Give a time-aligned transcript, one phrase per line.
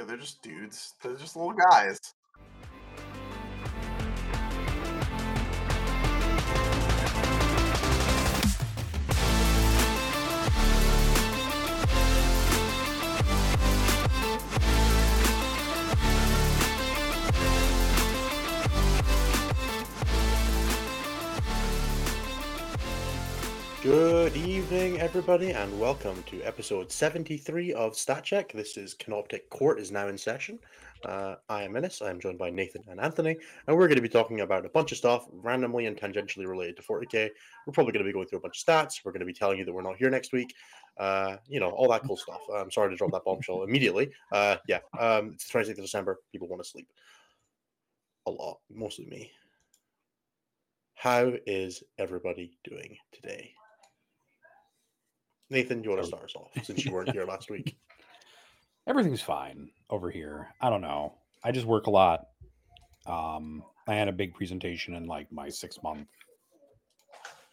[0.00, 0.94] Yeah, they're just dudes.
[1.02, 2.00] They're just little guys.
[23.82, 28.52] Good evening, everybody, and welcome to episode 73 of Stat Check.
[28.52, 30.58] This is Canoptek Court is now in session.
[31.06, 32.02] Uh, I am Menace.
[32.02, 34.68] I am joined by Nathan and Anthony, and we're going to be talking about a
[34.68, 37.30] bunch of stuff randomly and tangentially related to 40k.
[37.66, 39.02] We're probably going to be going through a bunch of stats.
[39.02, 40.54] We're going to be telling you that we're not here next week.
[40.98, 42.42] Uh, you know, all that cool stuff.
[42.54, 44.10] I'm sorry to drop that bombshell immediately.
[44.30, 46.18] Uh, yeah, um, it's the 26th of December.
[46.32, 46.88] People want to sleep
[48.26, 49.32] a lot, mostly me.
[50.96, 53.54] How is everybody doing today?
[55.50, 57.76] Nathan, you want to start us off since you weren't here last week?
[58.86, 60.48] Everything's fine over here.
[60.60, 61.14] I don't know.
[61.42, 62.28] I just work a lot.
[63.06, 66.06] Um, I had a big presentation in like my six month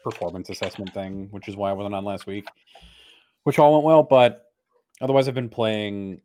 [0.03, 2.47] performance assessment thing, which is why I wasn't on last week,
[3.44, 4.03] which all went well.
[4.03, 4.45] But
[5.02, 6.21] otherwise, I've been playing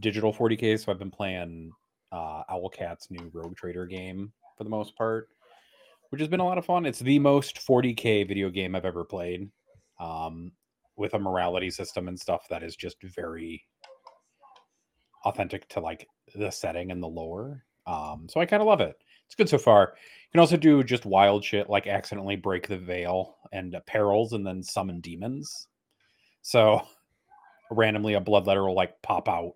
[0.00, 0.82] digital 40k.
[0.82, 1.70] So I've been playing
[2.12, 5.28] uh, Owlcat's new Rogue Trader game for the most part,
[6.08, 6.86] which has been a lot of fun.
[6.86, 9.50] It's the most 40k video game I've ever played.
[10.00, 10.52] Um,
[10.96, 13.62] with a morality system and stuff that is just very
[15.24, 17.64] authentic to like the setting and the lore.
[17.86, 18.96] Um, so I kind of love it.
[19.26, 19.94] It's good so far.
[19.96, 24.32] You can also do just wild shit like accidentally break the veil and uh, perils
[24.32, 25.68] and then summon demons.
[26.42, 26.82] So
[27.70, 29.54] randomly a bloodletter will like pop out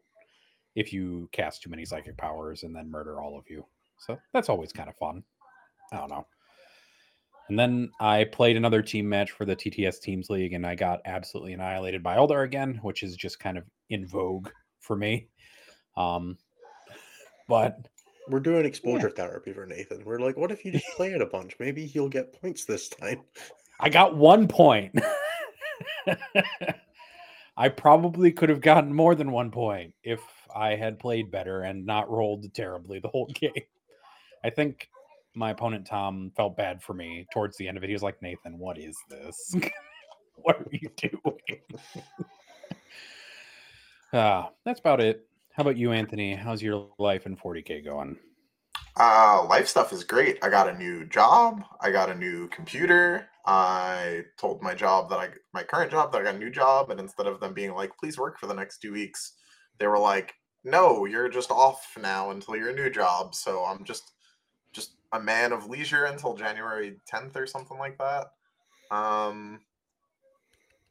[0.75, 3.65] if you cast too many psychic powers and then murder all of you.
[3.99, 5.23] So that's always kind of fun.
[5.93, 6.27] I don't know.
[7.49, 11.01] And then I played another team match for the TTS Teams League, and I got
[11.07, 15.29] absolutely annihilated by Eldar again, which is just kind of in vogue for me.
[15.97, 16.37] Um,
[17.49, 17.89] but
[18.29, 19.25] we're doing exposure yeah.
[19.25, 20.05] therapy for Nathan.
[20.05, 21.57] We're like, what if you just play it a bunch?
[21.59, 23.23] Maybe he'll get points this time.
[23.81, 24.95] I got one point.
[27.57, 30.21] I probably could have gotten more than one point if
[30.55, 33.53] I had played better and not rolled terribly the whole game.
[34.45, 34.89] I think
[35.39, 37.87] my opponent Tom felt bad for me towards the end of it.
[37.87, 39.55] He was like, Nathan, what is this?
[40.35, 41.61] what are you doing?
[44.13, 45.27] uh, that's about it.
[45.53, 46.35] How about you, Anthony?
[46.35, 48.17] How's your life in 40k going?
[48.97, 50.39] Uh, life stuff is great.
[50.43, 51.63] I got a new job.
[51.81, 53.29] I got a new computer.
[53.47, 56.91] I told my job that I, my current job, that I got a new job,
[56.91, 59.35] and instead of them being like, "Please work for the next two weeks,"
[59.79, 60.35] they were like,
[60.65, 64.13] "No, you're just off now until your new job." So I'm just
[65.13, 68.27] a man of leisure until January 10th or something like that.
[68.91, 69.61] Um,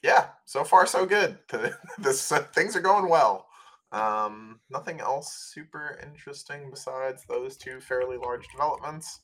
[0.03, 1.37] yeah, so far so good.
[1.97, 3.47] this uh, things are going well.
[3.91, 9.21] Um, nothing else super interesting besides those two fairly large developments.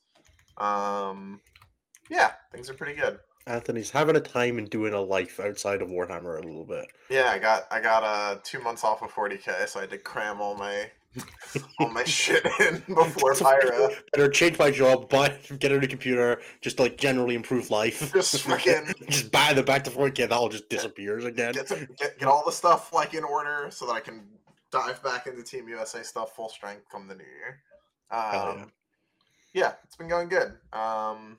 [0.57, 1.41] Um,
[2.09, 3.19] yeah, things are pretty good.
[3.45, 6.85] Anthony's having a time and doing a life outside of Warhammer a little bit.
[7.09, 9.97] Yeah, I got I got uh two months off of 40k, so I had to
[9.97, 10.89] cram all my
[11.79, 13.96] all my shit in before Pyra.
[14.12, 18.12] Better change my job, buy get a new computer, just like generally improve life.
[18.13, 21.53] Just fucking just buy the back to 40k, that all just disappears again.
[21.53, 24.23] Get, to, get get all the stuff like in order so that I can
[24.72, 27.59] dive back into Team USA stuff full strength come the new year.
[28.12, 28.66] Um, yeah.
[29.53, 30.53] yeah, it's been going good.
[30.72, 31.38] Um,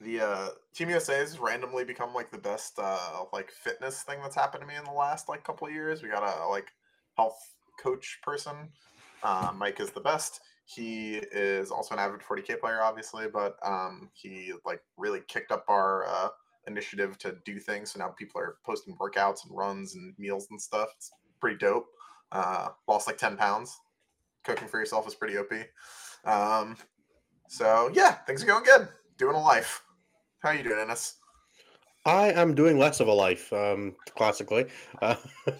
[0.00, 4.34] the uh, Team USA has randomly become like the best uh, like fitness thing that's
[4.34, 6.02] happened to me in the last like couple of years.
[6.02, 6.72] We got a like
[7.16, 8.70] health coach person.
[9.22, 10.40] Uh, Mike is the best.
[10.64, 15.64] He is also an avid 40k player, obviously, but um, he like really kicked up
[15.68, 16.28] our uh,
[16.66, 17.92] initiative to do things.
[17.92, 20.88] So now people are posting workouts and runs and meals and stuff.
[20.96, 21.10] It's
[21.40, 21.86] pretty dope.
[22.30, 23.78] Uh, lost like 10 pounds.
[24.44, 25.52] Cooking for yourself is pretty OP.
[26.24, 26.76] Um,
[27.48, 28.88] so yeah, things are going good.
[29.18, 29.82] Doing a life.
[30.40, 31.14] How you doing, Innes?
[32.04, 34.66] I am doing less of a life, um, classically.
[35.00, 35.14] Uh,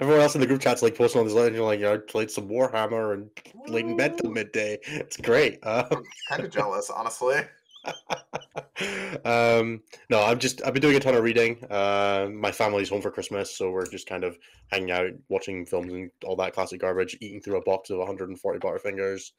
[0.00, 1.98] everyone else in the group chat's like posting on this legend, like, you know, I
[1.98, 3.30] played some Warhammer and
[3.68, 4.78] laid in bed till midday.
[4.82, 5.64] It's great.
[5.64, 7.36] Um, I'm kind of jealous, honestly.
[9.24, 9.80] um,
[10.10, 11.64] no, I'm just, I've been doing a ton of reading.
[11.70, 14.36] Uh, my family's home for Christmas, so we're just kind of
[14.72, 18.58] hanging out, watching films and all that classic garbage, eating through a box of 140
[18.58, 19.30] Butterfingers.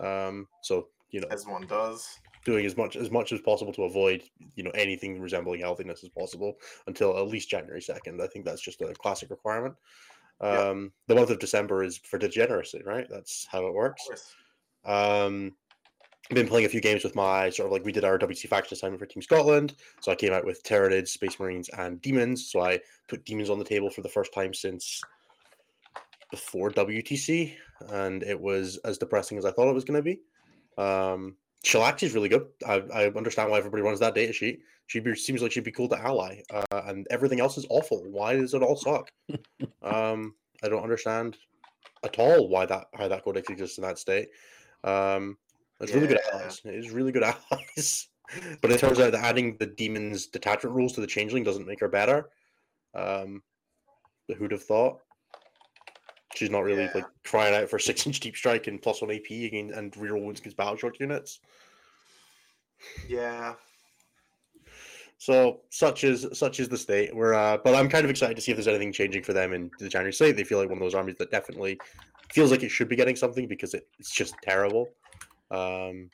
[0.00, 1.28] Um, so, you know.
[1.30, 4.22] As one does doing as much as much as possible to avoid
[4.56, 6.54] you know anything resembling healthiness as possible
[6.86, 8.20] until at least January second.
[8.20, 9.74] I think that's just a classic requirement.
[10.40, 13.06] Um, The month of December is for degeneracy, right?
[13.08, 14.08] That's how it works.
[14.84, 15.54] Um,
[16.30, 18.48] I've been playing a few games with my sort of like we did our WC
[18.48, 19.74] faction assignment for Team Scotland.
[20.00, 22.50] So I came out with Tyranids, Space Marines, and Demons.
[22.50, 25.00] So I put Demons on the table for the first time since
[26.30, 27.54] before WTC,
[27.90, 30.20] and it was as depressing as I thought it was going to be.
[30.78, 32.46] Um, Shalaxi is really good.
[32.66, 34.60] I, I understand why everybody runs that data sheet.
[34.86, 38.02] She be, seems like she'd be cool to ally, uh, and everything else is awful.
[38.04, 39.10] Why does it all suck?
[39.82, 41.38] um, I don't understand
[42.04, 44.28] at all why that how that codex exists in that state.
[44.84, 45.38] Um,
[45.80, 46.60] it's really good allies.
[46.64, 48.08] It is really good allies.
[48.60, 51.80] but it turns out that adding the demon's detachment rules to the changeling doesn't make
[51.80, 52.30] her better.
[52.94, 53.42] Um,
[54.36, 55.00] who'd have thought?
[56.34, 56.92] She's not really Yeah.
[56.94, 60.22] like crying out for six inch deep strike and plus one AP again and reroll
[60.22, 61.40] wounds against battle-shocked units.
[63.08, 63.54] Yeah.
[65.18, 67.14] So such is such is the state.
[67.14, 69.52] We're uh, but I'm kind of excited to see if there's anything changing for them
[69.52, 70.36] in the January slate.
[70.36, 71.78] They feel like one of those armies that definitely
[72.32, 74.88] feels like it should be getting something because it, it's just terrible.
[75.52, 76.10] Um,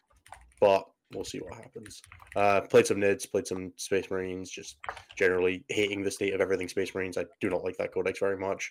[0.61, 0.85] but
[1.15, 2.03] we'll see what happens.
[2.37, 4.51] Uh, played some Nids, played some Space Marines.
[4.51, 4.77] Just
[5.17, 7.17] generally hating the state of everything Space Marines.
[7.17, 8.71] I do not like that codex very much.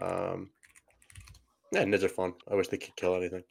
[0.00, 0.50] Um,
[1.74, 2.34] yeah, Nids are fun.
[2.50, 3.42] I wish they could kill anything.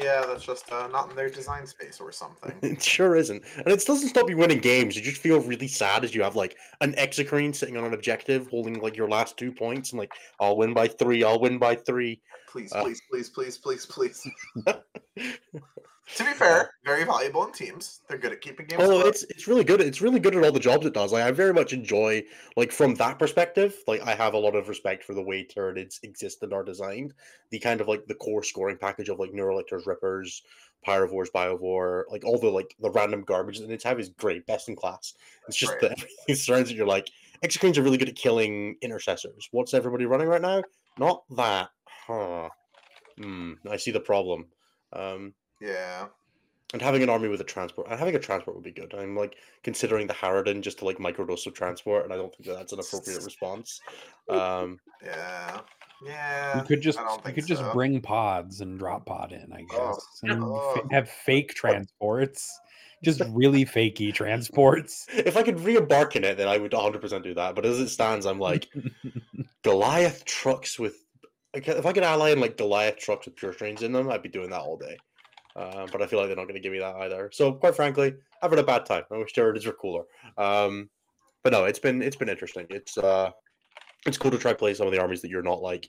[0.00, 2.52] Yeah, that's just uh, not in their design space or something.
[2.62, 3.42] It sure isn't.
[3.58, 4.96] And it doesn't stop you winning games.
[4.96, 8.48] You just feel really sad as you have like an Exocrine sitting on an objective
[8.48, 11.74] holding like your last two points and like, I'll win by three, I'll win by
[11.74, 12.22] three.
[12.52, 12.82] Please, Uh.
[12.82, 14.28] please, please, please, please, please.
[14.66, 18.02] to be fair, very valuable in teams.
[18.06, 18.82] They're good at keeping games.
[18.84, 19.80] Oh, it's it's really good.
[19.80, 21.12] It's really good at all the jobs it does.
[21.12, 22.22] Like I very much enjoy
[22.56, 23.74] like from that perspective.
[23.86, 27.14] Like I have a lot of respect for the way Tyranids exist and are designed.
[27.50, 30.42] The kind of like the core scoring package of like Neurolictors, Rippers,
[30.86, 34.68] Pyrovores, Biovore, like all the like the random garbage that it's have is great, best
[34.68, 35.14] in class.
[35.48, 35.80] It's just Right.
[35.80, 36.76] that everything surrounds it.
[36.76, 37.08] You're like
[37.42, 39.48] Exocrines are really good at killing intercessors.
[39.52, 40.62] What's everybody running right now?
[40.98, 41.70] Not that.
[42.06, 42.48] Huh.
[43.18, 43.52] Hmm.
[43.70, 44.46] I see the problem.
[44.92, 46.06] Um, yeah.
[46.72, 48.94] and having an army with a transport and having a transport would be good.
[48.94, 52.46] I'm like considering the Harridan just to like microdose of transport, and I don't think
[52.48, 53.80] that that's an appropriate response.
[54.28, 55.60] Um, Yeah.
[56.04, 56.58] Yeah.
[56.58, 59.64] You could just I you think could just bring pods and drop pod in, I
[59.72, 60.88] Oh, guess, and fa- oh.
[60.90, 62.58] have fake transports,
[63.04, 65.06] just really fakey transports.
[65.12, 67.54] if I could re-embark in it, then I would 100% do that.
[67.54, 68.68] But as it stands, I'm like
[69.62, 70.96] Goliath trucks with.
[71.54, 74.28] If I could ally in like Goliath trucks with pure strains in them, I'd be
[74.28, 74.96] doing that all day.
[75.54, 77.30] Uh, but I feel like they're not going to give me that either.
[77.32, 79.04] So quite frankly, I've had a bad time.
[79.10, 80.04] I wish Jared were cooler.
[80.38, 80.88] Um,
[81.42, 82.66] but no, it's been it's been interesting.
[82.70, 83.30] It's uh,
[84.06, 85.88] it's cool to try play some of the armies that you're not like.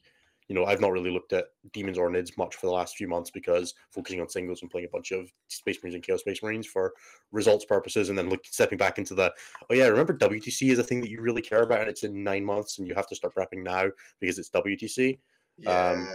[0.49, 3.07] You know, I've not really looked at demons or nids much for the last few
[3.07, 6.43] months because focusing on singles and playing a bunch of Space Marines and Chaos Space
[6.43, 6.93] Marines for
[7.31, 9.33] results purposes, and then look stepping back into the
[9.69, 12.23] oh yeah, remember WTC is a thing that you really care about, and it's in
[12.23, 13.87] nine months, and you have to start prepping now
[14.19, 15.17] because it's WTC.
[15.57, 16.07] Yeah.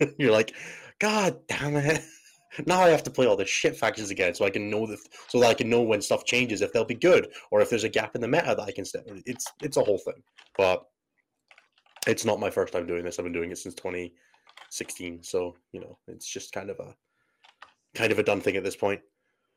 [0.00, 0.54] um, You're like,
[0.98, 2.02] God damn it!
[2.66, 4.98] Now I have to play all the shit factions again, so I can know that,
[5.28, 7.84] so that I can know when stuff changes if they'll be good, or if there's
[7.84, 9.08] a gap in the meta that I can step.
[9.24, 10.22] It's it's a whole thing,
[10.58, 10.84] but
[12.06, 13.18] it's not my first time doing this.
[13.18, 16.94] I've been doing it since 2016, so you know it's just kind of a
[17.94, 19.00] kind of a done thing at this point.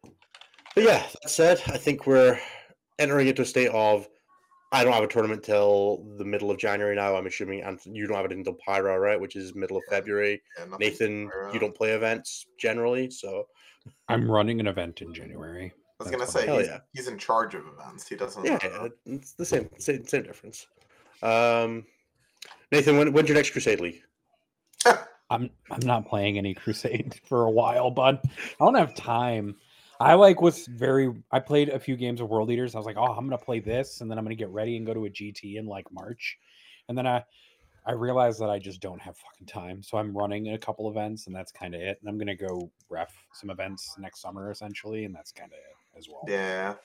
[0.03, 2.39] But yeah, that said, I think we're
[2.97, 4.07] entering into a state of
[4.71, 7.15] I don't have a tournament till the middle of January now.
[7.15, 9.19] I'm assuming, and you don't have it until Pyro, right?
[9.19, 9.97] Which is middle of Yeah.
[9.97, 10.41] February.
[10.57, 13.47] yeah Nathan, you don't play events generally, so
[14.09, 15.71] I'm running an event in January.
[15.99, 16.41] I was That's gonna fine.
[16.41, 16.79] say Hell he's, yeah.
[16.93, 18.07] he's in charge of events.
[18.07, 18.43] He doesn't.
[18.43, 20.67] yeah, uh, it's the same, same, same difference.
[21.23, 21.85] Um,
[22.71, 24.01] Nathan, when, when's your next Crusade League?
[25.29, 28.19] I'm I'm not playing any Crusade for a while, bud.
[28.23, 28.29] I
[28.65, 29.55] don't have time.
[29.99, 31.13] I like was very.
[31.31, 32.75] I played a few games of World Eaters.
[32.75, 34.85] I was like, oh, I'm gonna play this, and then I'm gonna get ready and
[34.85, 36.37] go to a GT in like March,
[36.89, 37.23] and then I
[37.85, 39.83] I realized that I just don't have fucking time.
[39.83, 41.97] So I'm running a couple events, and that's kind of it.
[42.01, 45.97] And I'm gonna go ref some events next summer, essentially, and that's kind of it
[45.99, 46.23] as well.
[46.27, 46.75] yeah.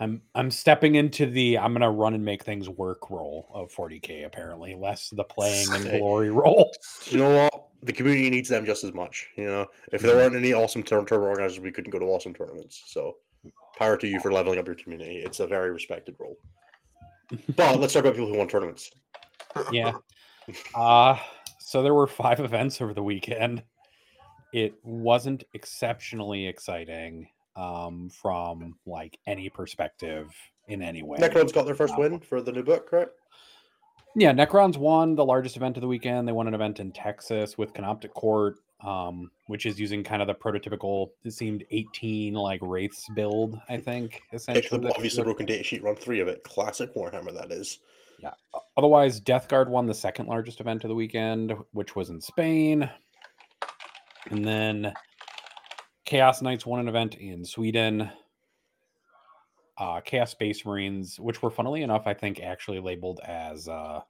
[0.00, 4.26] I'm I'm stepping into the I'm gonna run and make things work role of 40k
[4.26, 6.72] apparently, less the playing and glory role.
[7.06, 7.68] You know what?
[7.82, 9.28] The community needs them just as much.
[9.36, 12.82] You know, if there weren't any awesome tournament organizers, we couldn't go to awesome tournaments.
[12.86, 13.16] So,
[13.78, 15.18] power to you for leveling up your community.
[15.18, 16.38] It's a very respected role.
[17.56, 18.90] But let's talk about people who won tournaments.
[19.70, 19.92] Yeah.
[20.74, 21.16] Uh
[21.58, 23.62] so there were five events over the weekend.
[24.52, 30.34] It wasn't exceptionally exciting um from like any perspective
[30.68, 31.18] in any way.
[31.18, 33.08] Necron's got their first win for the new book, right?
[34.16, 36.26] Yeah, Necrons won the largest event of the weekend.
[36.28, 40.28] They won an event in Texas with Canoptek Court, um, which is using kind of
[40.28, 44.80] the prototypical, it seemed 18 like Wraiths build, I think, the essentially.
[44.82, 46.44] that- obviously broken data sheet, run three of it.
[46.44, 47.80] Classic Warhammer, that is.
[48.20, 48.34] Yeah.
[48.76, 52.88] Otherwise, Death Guard won the second largest event of the weekend, which was in Spain.
[54.30, 54.92] And then
[56.14, 58.08] Chaos Knights won an event in Sweden.
[59.78, 63.66] uh, Chaos Space Marines, which were funnily enough, I think, actually labeled as.
[63.66, 64.00] Uh,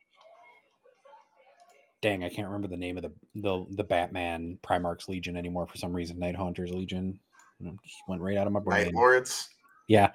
[2.03, 5.79] dang, I can't remember the name of the the the Batman Primarch's Legion anymore for
[5.79, 6.19] some reason.
[6.19, 7.19] Night Hunters Legion
[7.63, 8.85] just went right out of my brain.
[8.85, 9.49] Night Lords.
[9.89, 10.11] Yeah,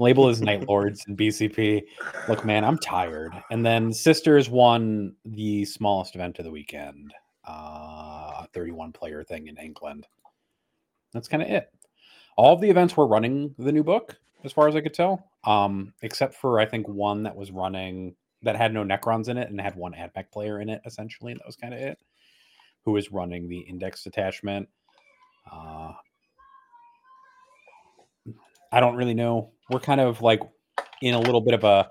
[0.00, 1.84] label is Night Lords and BCP.
[2.28, 3.32] Look, man, I'm tired.
[3.52, 7.14] And then Sisters won the smallest event of the weekend,
[7.46, 10.08] uh, a 31 player thing in England.
[11.12, 11.70] That's kind of it.
[12.36, 15.30] All of the events were running the new book, as far as I could tell,
[15.44, 19.50] um, except for I think one that was running that had no Necrons in it
[19.50, 21.32] and had one AdMech player in it, essentially.
[21.32, 21.98] And that was kind of it.
[22.84, 24.68] Who was running the index detachment?
[25.50, 25.92] Uh,
[28.70, 29.50] I don't really know.
[29.70, 30.40] We're kind of like
[31.02, 31.90] in a little bit of a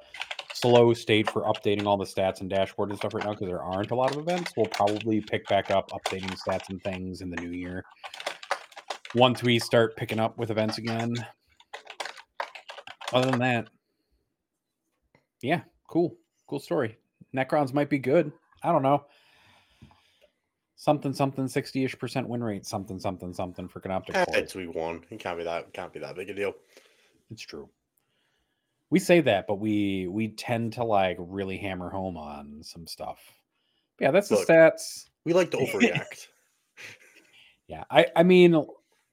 [0.54, 3.62] slow state for updating all the stats and dashboard and stuff right now because there
[3.62, 4.54] aren't a lot of events.
[4.56, 7.84] We'll probably pick back up updating stats and things in the new year
[9.16, 11.16] once we start picking up with events again.
[13.14, 13.68] Other than that,
[15.42, 16.16] yeah, cool,
[16.48, 16.98] cool story.
[17.36, 18.32] Necrons might be good.
[18.64, 19.06] I don't know.
[20.76, 22.66] Something, something, sixty-ish percent win rate.
[22.66, 24.26] Something, something, something for Canoptek.
[24.30, 25.04] It's week one.
[25.10, 25.74] It can't be that.
[25.74, 26.54] Can't be that big a deal.
[27.32, 27.70] It's true.
[28.90, 33.20] We say that, but we we tend to like really hammer home on some stuff.
[34.00, 34.46] Yeah, that's Look.
[34.46, 35.10] the stats.
[35.26, 36.28] We like to overreact.
[37.68, 38.66] Yeah, I I mean,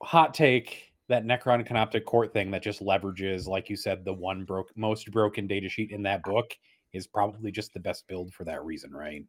[0.03, 4.43] hot take that Necron Canoptek Court thing that just leverages, like you said, the one
[4.43, 6.51] broke most broken data sheet in that book
[6.93, 9.23] is probably just the best build for that reason, right?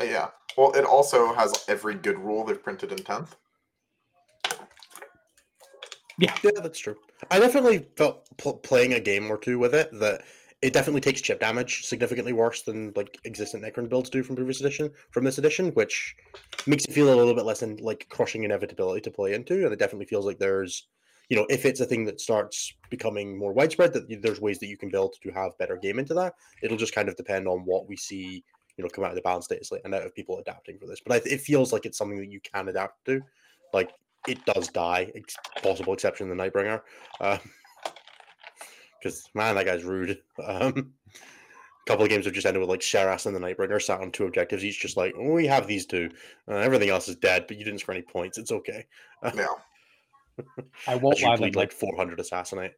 [0.00, 0.28] Uh, yeah.
[0.56, 3.30] Well, it also has every good rule they've printed in 10th.
[6.18, 6.96] yeah, yeah, that's true.
[7.30, 10.22] I definitely felt pl- playing a game or two with it that
[10.62, 14.60] it definitely takes chip damage significantly worse than like existent Necron builds do from previous
[14.60, 16.14] edition from this edition, which
[16.66, 19.64] makes it feel a little bit less than like crushing inevitability to play into.
[19.64, 20.88] And it definitely feels like there's,
[21.30, 24.66] you know, if it's a thing that starts becoming more widespread, that there's ways that
[24.66, 26.34] you can build to have better game into that.
[26.62, 28.44] It'll just kind of depend on what we see,
[28.76, 30.86] you know, come out of the balance data slate and out of people adapting for
[30.86, 31.00] this.
[31.00, 33.22] But I, it feels like it's something that you can adapt to.
[33.72, 33.92] Like
[34.28, 36.82] it does die, ex- possible exception the Nightbringer.
[37.20, 37.38] Um,
[39.02, 40.18] Because man, that guy's rude.
[40.44, 40.92] Um,
[41.86, 44.12] a couple of games have just ended with like Szeras and the Nightbringer sat on
[44.12, 46.10] two objectives each, just like oh, we have these two.
[46.46, 48.36] Uh, everything else is dead, but you didn't score any points.
[48.38, 48.86] It's okay.
[49.34, 49.56] no,
[50.86, 51.36] I won't lie.
[51.36, 52.72] bleed Like, like 400 assassinate.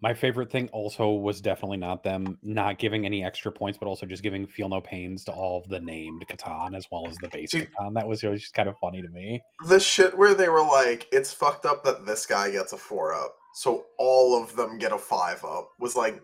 [0.00, 4.04] my favorite thing also was definitely not them not giving any extra points, but also
[4.06, 7.28] just giving feel no pains to all of the named C'tan as well as the
[7.28, 7.94] base See- C'tan.
[7.94, 9.42] That was just kind of funny to me.
[9.66, 13.14] The shit where they were like, it's fucked up that this guy gets a 4
[13.14, 16.22] up, so all of them get a 5 up, was like,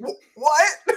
[0.00, 0.78] "Wh- what?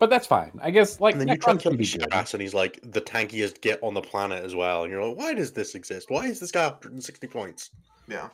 [0.00, 0.58] But that's fine.
[0.62, 2.54] I guess like And then you try to Necrons kill can be the and he's
[2.54, 4.82] like the tankiest git on the planet as well.
[4.82, 6.10] And you're like, why does this exist?
[6.10, 7.70] Why is this guy 160 points?
[8.08, 8.30] Yeah.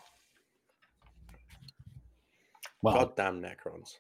[2.83, 3.99] Well, Goddamn Necrons.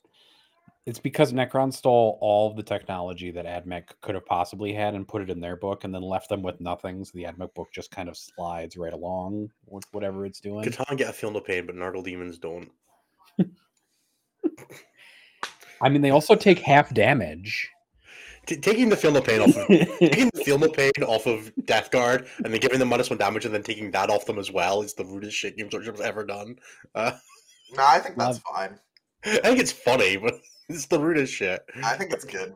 [0.87, 5.07] It's because Necron stole all of the technology that AdMech could have possibly had and
[5.07, 7.05] put it in their book and then left them with nothing.
[7.05, 10.65] So the AdMech book just kind of slides right along with whatever it's doing.
[10.65, 12.71] C'tan get a feel no pain, but Nurgle demons don't.
[15.83, 17.69] I mean, they also take half damage.
[18.47, 19.67] T- taking the feel no pain off of
[19.99, 23.19] taking the feel no pain off of Death Guard and then giving them minus one
[23.19, 26.01] damage and then taking that off them as well is the rudest shit Games Workshop's
[26.01, 26.57] ever done.
[26.95, 27.11] Uh,
[27.77, 28.79] No, I think that's fine.
[29.25, 30.35] I think it's funny, but
[30.69, 31.65] it's the rudest shit.
[31.83, 32.55] I think it's good.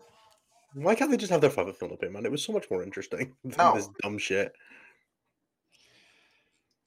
[0.75, 2.25] Why can't they just have their fun with feel no pain, man?
[2.25, 3.75] It was so much more interesting than No.
[3.75, 4.53] this dumb shit.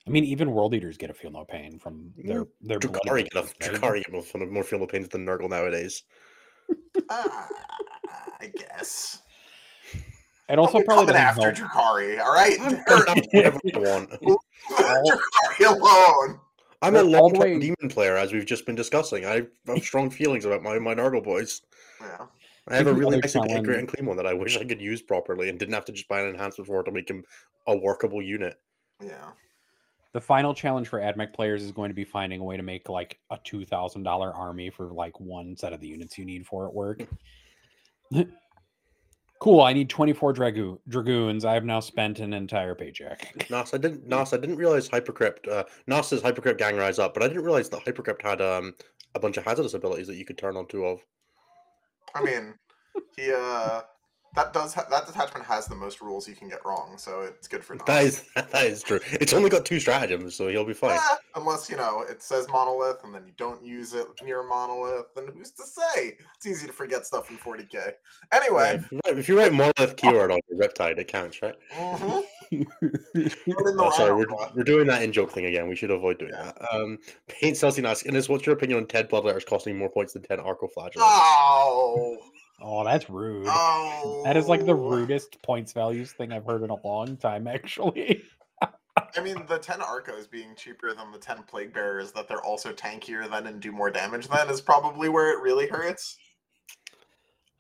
[0.06, 3.24] I mean, even World Eaters get a feel no pain from their their blood Drakari
[3.24, 3.82] get, a, abilities, right?
[3.82, 6.04] Drakari get more, fun- more feel no pains than Nurgle nowadays.
[7.10, 7.24] Uh,
[8.42, 9.22] I guess.
[10.50, 11.72] And also I'm probably coming doesn't after help.
[11.72, 12.58] Drakari, all right?
[12.60, 14.10] I'm good enough to do whatever I want.
[14.70, 16.40] Drakari alone.
[16.84, 19.26] I'm a All long way- demon player, as we've just been discussing.
[19.26, 21.62] I have strong feelings about my, my Nurgle boys.
[22.02, 22.26] Yeah.
[22.68, 24.82] I have a really nice and challenge- and clean one that I wish I could
[24.82, 27.24] use properly and didn't have to just buy an enhancement for to make him
[27.68, 28.60] a workable unit.
[29.02, 29.32] Yeah.
[30.14, 32.88] The final challenge for AdMech players is going to be finding a way to make
[32.88, 36.46] like a two thousand dollar army for like one set of the units you need
[36.46, 37.02] for it work.
[39.40, 39.62] cool.
[39.62, 41.46] I need twenty four drago- dragoons.
[41.46, 43.50] I have now spent an entire paycheck.
[43.50, 44.08] Nas, I didn't.
[44.08, 45.48] Nas, I didn't realize Hypercrypt.
[45.50, 48.74] Uh, Nas says Hypercrypt gang rise up, but I didn't realize that Hypercrypt had um
[49.16, 51.00] a bunch of hazardous abilities that you could turn on two of.
[52.16, 52.54] I mean,
[53.18, 53.82] he uh
[54.36, 57.48] that does ha- that detachment has the most rules you can get wrong, so it's
[57.48, 59.00] good for That is that is true.
[59.12, 60.98] It's only got two stratagems, so he'll be fine.
[61.00, 65.14] Ah, unless you know it says monolith and then you don't use it near monolith,
[65.16, 66.18] then who's to say?
[66.36, 67.74] It's easy to forget stuff in 40k.
[67.74, 67.92] Yeah,
[68.32, 71.56] Anyway, if, you write, if you write monolith keyword on your reptile, it counts, right?
[71.76, 72.24] mhm.
[73.80, 74.26] oh, sorry, we're,
[74.56, 75.68] we're doing that in joke thing again.
[75.68, 76.52] We should avoid doing yeah.
[76.60, 76.74] that.
[76.74, 76.98] Um,
[77.28, 80.24] Paint Celsius asks, Innes, what's your opinion on 10 blood letters costing more points than
[80.24, 80.98] 10 Arcoflagellants?
[80.98, 82.18] Oh!
[82.62, 83.48] Oh, that's rude.
[83.48, 84.22] Oh.
[84.26, 84.90] That is like the oh.
[84.90, 88.24] rudest points values thing I've heard in a long time, actually.
[88.62, 92.72] I mean, the 10 Arcos being cheaper than the 10 Plague Bearers, that they're also
[92.72, 96.18] tankier than and do more damage than, is probably where it really hurts.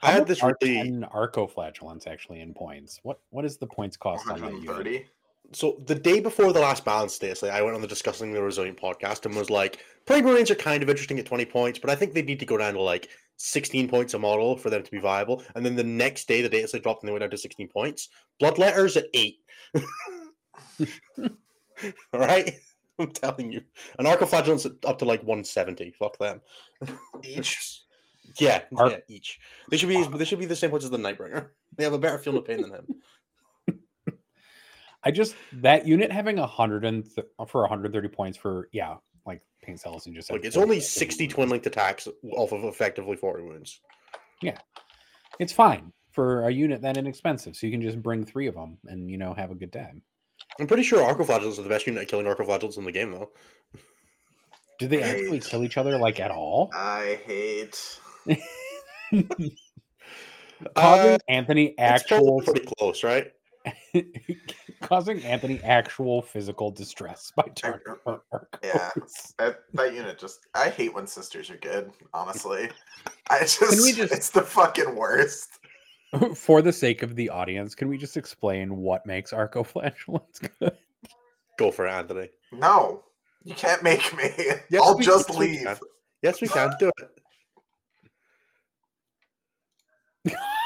[0.01, 0.75] I had this really...
[0.75, 2.99] 10 Arcoflagellants actually in points.
[3.03, 5.07] What What is the points cost on that unit?
[5.53, 8.79] So the day before the last balance day, I went on the Discussing the Resilient
[8.79, 11.95] podcast and was like, Plague Marines are kind of interesting at 20 points, but I
[11.95, 14.91] think they need to go down to like 16 points a model for them to
[14.91, 15.43] be viable.
[15.55, 17.67] And then the next day, the data set dropped and they went down to 16
[17.67, 18.09] points.
[18.41, 19.39] Bloodletters at 8.
[22.13, 22.55] All right,
[22.99, 23.61] I'm telling you,
[23.99, 25.91] an Arcoflagellant's up to like 170.
[25.91, 26.41] Fuck them.
[27.23, 27.79] Each.
[28.39, 29.39] Yeah, Ar- yeah, each.
[29.69, 30.01] They should be.
[30.01, 31.49] They should be the same points as the Nightbringer.
[31.75, 32.87] They have a better feel no pain than him.
[35.03, 38.95] I just that unit having a hundred and th- for 130 points for yeah,
[39.25, 43.15] like Paint Cells and just like it's only 60 twin linked attacks off of effectively
[43.15, 43.79] 40 wounds.
[44.41, 44.57] Yeah,
[45.39, 48.77] it's fine for a unit that inexpensive, so you can just bring three of them
[48.85, 50.01] and you know have a good time.
[50.59, 53.31] I'm pretty sure Arcoflagellants are the best unit at killing Arcoflagellants in the game, though.
[54.79, 56.69] Do they actually kill each other like at all?
[56.73, 57.99] I hate.
[60.75, 63.31] causing uh, Anthony actual pretty close, right?
[64.83, 67.79] causing Anthony actual physical distress by turning.
[68.63, 68.91] Yeah,
[69.39, 70.45] that, that unit just.
[70.53, 71.91] I hate when sisters are good.
[72.13, 72.69] Honestly,
[73.29, 73.59] I just.
[73.59, 74.13] Can we just?
[74.13, 75.49] It's the fucking worst.
[76.35, 80.77] For the sake of the audience, can we just explain what makes Arcoflagellants good?
[81.57, 82.29] Go for it, Anthony.
[82.51, 83.03] No,
[83.43, 84.29] you can't make me.
[84.69, 85.65] Yes, I'll we, just yes, leave.
[85.65, 85.87] We
[86.21, 87.09] yes, we can do it.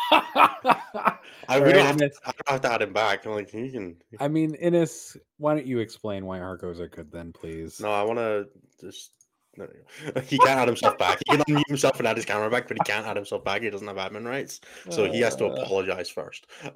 [1.47, 3.25] I, we don't have, to, I don't have to add him back.
[3.25, 3.95] Like he can.
[4.19, 7.79] I mean, Innes, why don't you explain why Arcos are good then, please?
[7.79, 8.47] No, I want to
[8.81, 9.11] just.
[9.55, 9.67] No,
[10.23, 11.19] he can't add himself back.
[11.25, 13.63] He can unmute himself and add his camera back, but he can't add himself back.
[13.63, 15.49] He doesn't have admin rights, so he has to uh.
[15.49, 16.45] apologize first.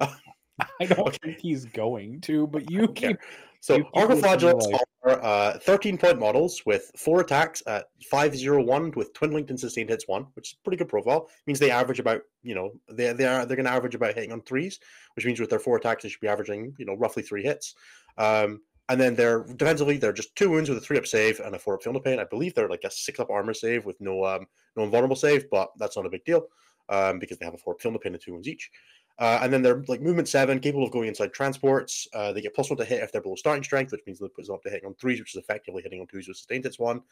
[0.80, 1.18] I don't okay.
[1.22, 3.18] think he's going to, but you keep.
[3.62, 9.50] So Arcoflagellants are uh, 13 point models with four attacks at 501 with twin linked
[9.50, 11.28] and sustained hits one, which is pretty good profile.
[11.28, 14.14] It means they average about, you know, they they are they're going to average about
[14.14, 14.80] hitting on threes,
[15.14, 17.76] which means with their four attacks they should be averaging, you know, roughly three hits.
[18.18, 21.54] Um, and then they're defensively they're just two wounds with a three up save and
[21.54, 22.18] a four up feel no pain.
[22.18, 24.46] I believe they're like a six up armor save with no um
[24.76, 26.48] no invulnerable save, but that's not a big deal
[26.88, 28.72] um, because they have a four up feel no pain and two wounds each.
[29.18, 32.08] Uh, and then they're like movement seven, capable of going inside transports.
[32.14, 34.28] Uh, they get plus one to hit if they're below starting strength, which means they
[34.28, 36.78] put up to hitting on threes, which is effectively hitting on twos with sustained hits
[36.78, 37.02] one.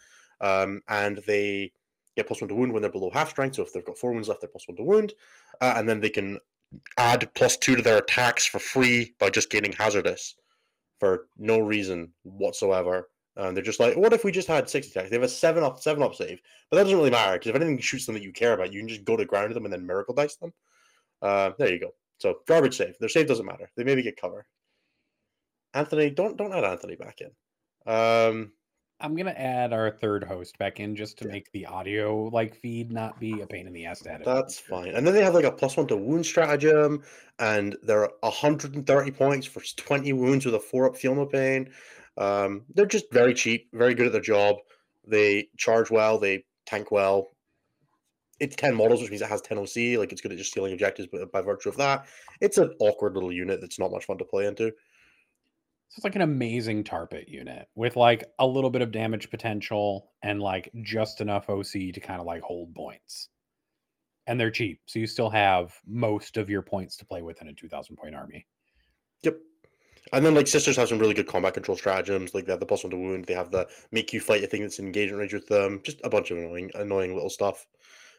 [0.40, 1.72] Um, and they
[2.16, 3.56] get plus one to wound when they're below half strength.
[3.56, 5.12] So if they've got four wounds left, they're plus one to wound.
[5.60, 6.38] Uh, and then they can
[6.98, 10.36] add plus two to their attacks for free by just gaining hazardous
[10.98, 13.08] for no reason whatsoever.
[13.36, 15.10] And they're just like, what if we just had six attacks?
[15.10, 17.56] They have a seven up, seven up save, but that doesn't really matter because if
[17.56, 19.72] anything shoots them that you care about, you can just go to ground them and
[19.72, 20.52] then miracle dice them.
[21.22, 21.94] Uh, there you go.
[22.18, 22.96] So garbage save.
[22.98, 23.70] Their save doesn't matter.
[23.76, 24.46] They maybe get cover.
[25.74, 27.30] Anthony, don't don't add Anthony back in.
[27.92, 28.52] Um,
[29.00, 31.32] I'm gonna add our third host back in just to yeah.
[31.32, 34.26] make the audio like feed not be a pain in the ass to edit.
[34.26, 34.88] That's fine.
[34.88, 37.02] And then they have like a plus one to wound stratagem,
[37.38, 41.70] and they're 130 points for 20 wounds with a four up feel no pain.
[42.18, 44.56] Um, they're just very cheap, very good at their job.
[45.06, 47.30] They charge well, they tank well,
[48.40, 49.98] it's 10 models, which means it has 10 OC.
[49.98, 52.06] Like it's good at just stealing objectives, but uh, by virtue of that,
[52.40, 54.72] it's an awkward little unit that's not much fun to play into.
[55.90, 59.28] So it's like an amazing tar pit unit with like a little bit of damage
[59.28, 63.28] potential and like just enough OC to kind of like hold points.
[64.26, 64.80] And they're cheap.
[64.86, 68.14] So you still have most of your points to play with in a 2000 point
[68.14, 68.46] army.
[69.22, 69.36] Yep.
[70.12, 72.34] And then like sisters have some really good combat control stratagems.
[72.34, 74.46] Like they have the plus one to wound, they have the make you fight a
[74.46, 75.80] thing that's in engagement range with them.
[75.82, 77.66] Just a bunch of annoying, annoying little stuff.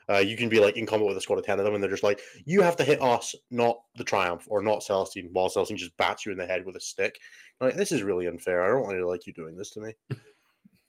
[0.09, 1.83] Uh, you can be like in combat with a squad of 10 of them, and
[1.83, 5.49] they're just like, you have to hit us, not the Triumph or not Celestine, while
[5.49, 7.19] Celestine just bats you in the head with a stick.
[7.59, 8.63] Like, this is really unfair.
[8.63, 9.93] I don't really like you doing this to me.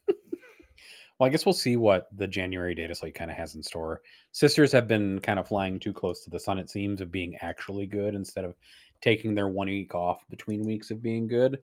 [0.08, 4.00] well, I guess we'll see what the January data slate kind of has in store.
[4.32, 7.36] Sisters have been kind of flying too close to the sun, it seems, of being
[7.42, 8.54] actually good instead of
[9.02, 11.58] taking their one week off between weeks of being good.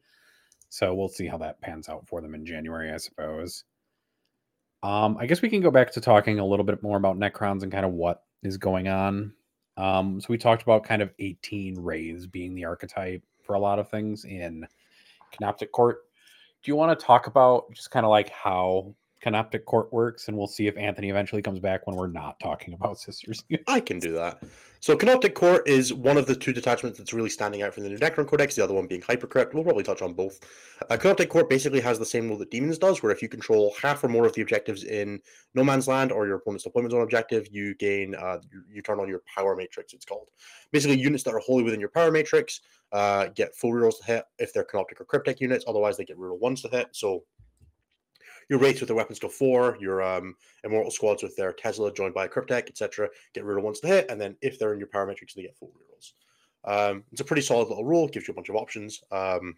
[0.69, 3.63] So we'll see how that pans out for them in January, I suppose.
[4.81, 7.63] Um, I guess we can go back to talking a little bit more about Necrons
[7.63, 9.33] and kind of what is going on.
[9.77, 13.79] Um, so we talked about kind of 18 wraiths being the archetype for a lot
[13.79, 14.67] of things in
[15.33, 15.99] Canoptek Court.
[16.61, 20.38] Do you want to talk about just kind of like how Canoptek Court works, and
[20.38, 23.43] we'll see if Anthony eventually comes back when we're not talking about Sisters.
[23.67, 24.41] I can do that.
[24.82, 27.89] So Canoptek Court is one of the two detachments that's really standing out from the
[27.89, 29.53] new Necron Codex, the other one being Hypercrypt.
[29.53, 30.39] We'll probably touch on both.
[30.89, 33.75] Uh, Canoptek Court basically has the same rule that Demons does, where if you control
[33.82, 35.19] half or more of the objectives in
[35.53, 39.01] No Man's Land or your opponent's deployment zone objective, you gain, uh, you, you, turn
[39.01, 40.29] on your Power Matrix, it's called.
[40.71, 42.62] Basically, units that are wholly within your Power Matrix
[42.93, 46.17] uh, get full rerolls to hit if they're Canoptek or Cryptek units, otherwise they get
[46.17, 46.88] reroll ones to hit.
[46.91, 47.23] So
[48.49, 52.15] your wraiths with their weapons go four, your um, immortal squads with their Tesla joined
[52.15, 54.79] by a Cryptek, etc., get rid of ones to hit, and then if they're in
[54.79, 56.12] your power matrix, they get full rerolls.
[56.65, 59.01] Um, it's a pretty solid little rule, gives you a bunch of options.
[59.12, 59.55] Um,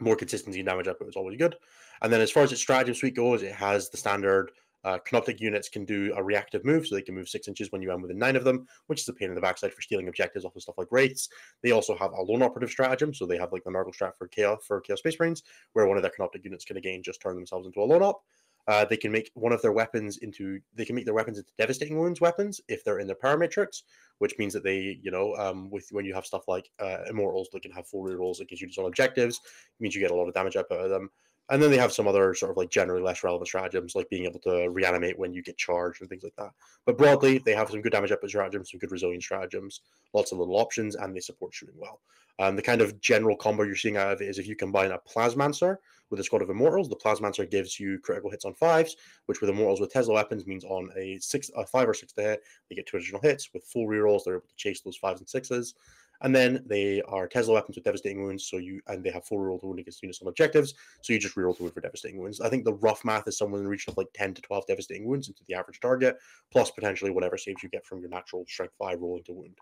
[0.00, 1.54] more consistency in damage output is always good.
[2.02, 4.50] And then as far as its strategy suite goes, it has the standard
[4.84, 7.82] uh, Canoptek units can do a reactive move, so they can move six inches when
[7.82, 10.08] you end within nine of them, which is a pain in the backside for stealing
[10.08, 11.28] objectives off of stuff like Wraiths.
[11.62, 14.28] They also have a lone operative stratagem, so they have like the Nurgle strat for
[14.28, 15.42] Chaos for Chaos Space Marines,
[15.72, 18.22] where one of their Canoptek units can again just turn themselves into a lone op.
[18.68, 21.50] Uh, they can make one of their weapons into they can make their weapons into
[21.58, 23.82] devastating wounds weapons if they're in their power matrix,
[24.18, 27.48] which means that they, you know, um, with when you have stuff like uh, immortals
[27.52, 29.40] that can have full rerolls, gives you just on objectives,
[29.80, 31.10] means you get a lot of damage output of them.
[31.50, 34.24] And then they have some other sort of like generally less relevant stratagems, like being
[34.24, 36.50] able to reanimate when you get charged and things like that.
[36.86, 39.80] But broadly, they have some good damage output stratagems, some good resilience stratagems,
[40.14, 42.00] lots of little options, and they support shooting well.
[42.38, 44.90] Um, the kind of general combo you're seeing out of it is if you combine
[44.90, 45.76] a Plasmancer
[46.10, 49.50] with a squad of Immortals, the Plasmancer gives you critical hits on fives, which with
[49.50, 52.76] Immortals with Tesla weapons means on a six, a five or six to hit, they
[52.76, 53.50] get two additional hits.
[53.52, 55.74] With full rerolls, they're able to chase those fives and sixes.
[56.22, 59.44] And then they are Tesla weapons with devastating wounds, so you and they have four
[59.44, 62.20] reroll to wound against units on objectives, so you just reroll to wound for devastating
[62.20, 62.40] wounds.
[62.40, 64.66] I think the rough math is somewhere in the region of like 10 to 12
[64.66, 66.16] devastating wounds into the average target,
[66.50, 69.58] plus potentially whatever saves you get from your natural strength five rolling to wound.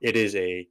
[0.00, 0.66] It is a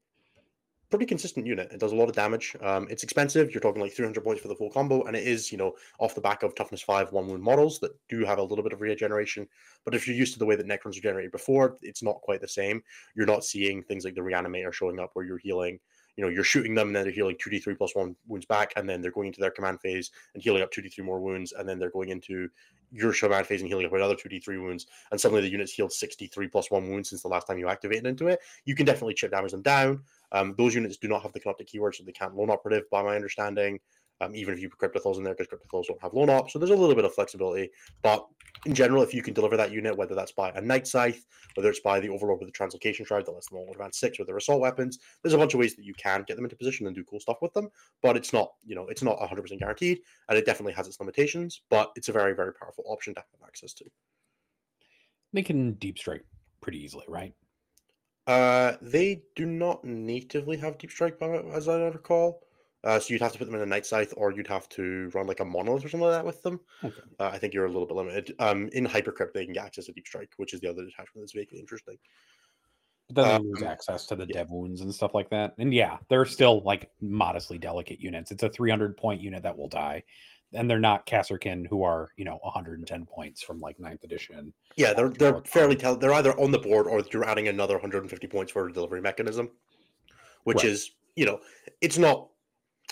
[0.91, 1.71] pretty consistent unit.
[1.71, 2.55] It does a lot of damage.
[2.61, 3.51] Um, it's expensive.
[3.51, 6.13] You're talking like 300 points for the full combo, and it is, you know, off
[6.13, 8.81] the back of toughness five one wound models that do have a little bit of
[8.81, 9.47] regeneration.
[9.85, 12.41] But if you're used to the way that Necrons are generated before, it's not quite
[12.41, 12.83] the same.
[13.15, 15.79] You're not seeing things like the Reanimator showing up where you're healing.
[16.17, 18.87] You know, you're shooting them, and then they're healing 2d3 plus one wounds back, and
[18.87, 21.79] then they're going into their command phase and healing up 2d3 more wounds, and then
[21.79, 22.49] they're going into
[22.91, 26.47] your command phase and healing up another 2d3 wounds, and suddenly the unit's healed 63
[26.49, 28.39] plus one wounds since the last time you activated into it.
[28.65, 30.01] You can definitely chip damage them down.
[30.31, 33.03] Um, those units do not have the Canoptek keyword, so they can't lone operative, by
[33.03, 33.79] my understanding.
[34.21, 36.51] Um, even if you put Cryptothals in there, because Cryptothals don't have lone op.
[36.51, 37.71] So there's a little bit of flexibility.
[38.03, 38.23] But
[38.67, 41.71] in general, if you can deliver that unit, whether that's by a Night Scythe, whether
[41.71, 44.27] it's by the Overlord with the Translocation Shroud that lets them all advance six with
[44.27, 46.85] their assault weapons, there's a bunch of ways that you can get them into position
[46.85, 47.69] and do cool stuff with them.
[48.03, 51.63] But it's not, you know, it's not 100% guaranteed, and it definitely has its limitations.
[51.71, 53.85] But it's a very, very powerful option to have access to.
[55.33, 56.25] They can deep strike
[56.61, 57.33] pretty easily, right?
[58.27, 62.41] Uh, they do not natively have deep strike, as I recall.
[62.83, 65.09] Uh, so you'd have to put them in a night scythe, or you'd have to
[65.13, 66.59] run like a monolith or something like that with them.
[66.83, 67.01] Okay.
[67.19, 68.33] Uh, I think you're a little bit limited.
[68.39, 71.23] Um, in Hypercrypt, they can get access to deep strike, which is the other detachment
[71.23, 71.97] that's vaguely interesting.
[73.09, 74.33] But then um, lose access to the yeah.
[74.33, 75.53] dev wounds and stuff like that.
[75.59, 78.31] And yeah, they're still like modestly delicate units.
[78.31, 80.03] It's a 300 point unit that will die
[80.53, 84.53] and they're not Kasrkin who are you know 110 points from like ninth edition.
[84.75, 88.27] Yeah, they're they're fairly tell they're either on the board or you're adding another 150
[88.27, 89.49] points for a delivery mechanism,
[90.43, 90.65] which right.
[90.65, 91.39] is you know
[91.81, 92.27] it's not.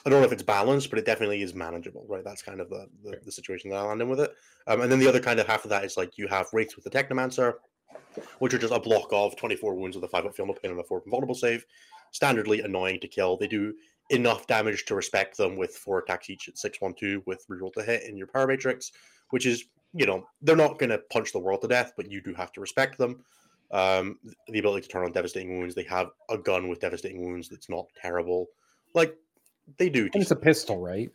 [0.06, 2.24] I don't know if it's balanced, but it definitely is manageable, right?
[2.24, 4.34] That's kind of the the, the situation that I land in with it.
[4.68, 6.76] Um, and then the other kind of half of that is like you have wraiths
[6.76, 7.56] with the Technomancer,
[8.40, 10.72] which are just a block of 24 wounds with a five up feel no pain
[10.72, 11.66] and a four vulnerable save.
[12.14, 13.38] Standardly annoying to kill.
[13.38, 13.74] They do
[14.10, 18.04] enough damage to respect them with four attacks each at 612 with reroll to hit
[18.04, 18.92] in your power matrix,
[19.30, 22.22] which is, you know, they're not going to punch the world to death, but you
[22.22, 23.24] do have to respect them.
[23.72, 24.18] Um,
[24.48, 25.76] the ability to turn on devastating wounds.
[25.76, 28.48] They have a gun with devastating wounds that's not terrible.
[28.96, 29.16] Like
[29.78, 30.10] they do.
[30.14, 31.12] it's a pistol, right?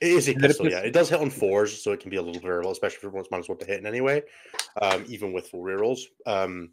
[0.00, 0.78] It is a pistol, yeah.
[0.78, 3.28] It does hit on fours, so it can be a little variable, especially for once
[3.30, 4.22] minus one to hit in anyway,
[4.80, 6.00] um, even with full rerolls.
[6.26, 6.70] Um,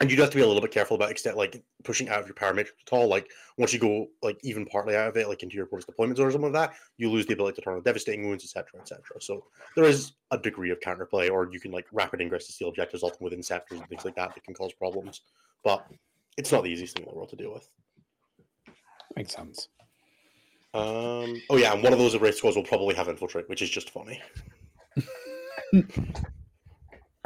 [0.00, 2.20] and you do have to be a little bit careful about extent like pushing out
[2.20, 3.08] of your power matrix at all.
[3.08, 6.18] Like once you go like even partly out of it, like into your opponent's deployment
[6.18, 8.80] zone or something like that, you lose the ability to turn on devastating wounds, etc.,
[8.80, 9.02] etc.
[9.20, 12.68] So there is a degree of counterplay, or you can like rapid ingress to steal
[12.68, 15.22] objectives, often within sectors and things like that that can cause problems.
[15.64, 15.84] But
[16.36, 17.68] it's not the easiest thing in the world to deal with.
[19.16, 19.68] Makes sense.
[20.74, 21.42] Um.
[21.50, 23.90] Oh yeah, and one of those wraith squads will probably have infiltrate, which is just
[23.90, 24.22] funny.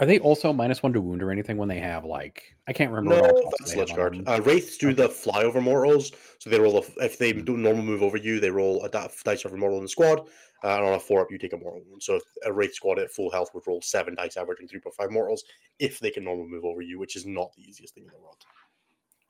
[0.02, 2.90] Are they also minus one to wound or anything when they have like I can't
[2.90, 3.24] remember.
[3.24, 4.20] No, that's Lich Guard.
[4.26, 6.10] Uh, Wraiths do the flyover mortals,
[6.40, 9.46] so they roll a, if they do normal move over you, they roll a dice
[9.46, 10.18] over mortal in the squad,
[10.64, 12.02] uh, and on a four up you take a mortal wound.
[12.02, 15.12] So a Wraith squad at full health would roll seven dice, averaging three point five
[15.12, 15.44] mortals
[15.78, 18.18] if they can normal move over you, which is not the easiest thing in the
[18.18, 18.44] world.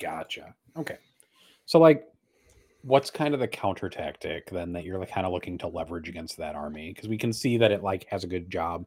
[0.01, 0.55] Gotcha.
[0.79, 0.97] Okay,
[1.67, 2.09] so like,
[2.81, 6.09] what's kind of the counter tactic then that you're like kind of looking to leverage
[6.09, 6.95] against that army?
[6.95, 8.87] Because we can see that it like has a good job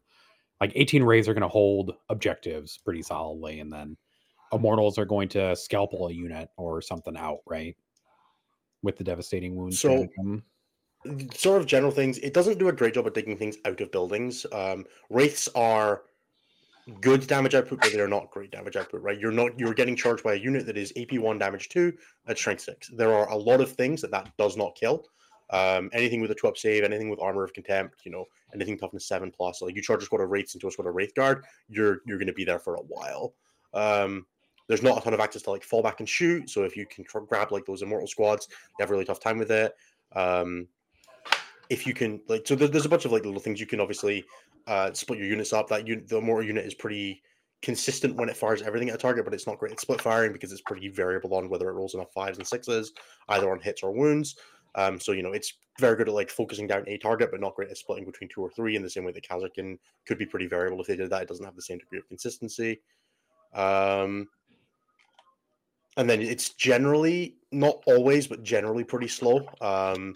[0.61, 3.97] like 18 wraiths are going to hold objectives pretty solidly, and then
[4.53, 7.75] Immortals are going to scalpel a unit or something out, right?
[8.83, 9.79] With the devastating wounds.
[9.79, 10.07] So,
[11.33, 12.17] sort of general things.
[12.19, 14.45] It doesn't do a great job at taking things out of buildings.
[14.51, 16.03] Um, wraiths are
[17.01, 19.19] good damage output, but they're not great damage output, right?
[19.19, 21.93] You're not you're getting charged by a unit that is AP one damage two
[22.27, 22.89] at strength six.
[22.89, 25.05] There are a lot of things that that does not kill.
[25.51, 28.77] Um, anything with a two up save, anything with armor of contempt, you know, anything
[28.77, 29.61] toughness seven plus.
[29.61, 32.17] Like you charge a squad of wraiths into a squad of wraith guard, you're you're
[32.17, 33.35] going to be there for a while.
[33.73, 34.25] Um,
[34.67, 36.49] there's not a ton of access to like fall back and shoot.
[36.49, 39.19] So if you can tr- grab like those immortal squads, you have a really tough
[39.19, 39.73] time with it.
[40.15, 40.67] Um,
[41.69, 43.79] if you can like, so there, there's a bunch of like little things you can
[43.79, 44.23] obviously
[44.67, 45.67] uh, split your units up.
[45.67, 47.21] That unit, the immortal unit is pretty
[47.61, 50.31] consistent when it fires everything at a target, but it's not great at split firing
[50.31, 52.93] because it's pretty variable on whether it rolls enough fives and sixes,
[53.29, 54.35] either on hits or wounds.
[54.75, 57.55] Um, so you know it's very good at like focusing down a target, but not
[57.55, 58.75] great at splitting between two or three.
[58.75, 61.23] In the same way that Kasrkin could be pretty variable if they did that.
[61.23, 62.81] It doesn't have the same degree of consistency.
[63.53, 64.27] Um,
[65.97, 69.47] and then it's generally not always, but generally pretty slow.
[69.61, 70.15] Um,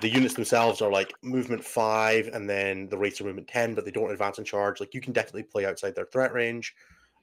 [0.00, 3.84] the units themselves are like movement five, and then the wraiths are movement ten, but
[3.84, 4.78] they don't advance and charge.
[4.78, 6.74] Like you can definitely play outside their threat range.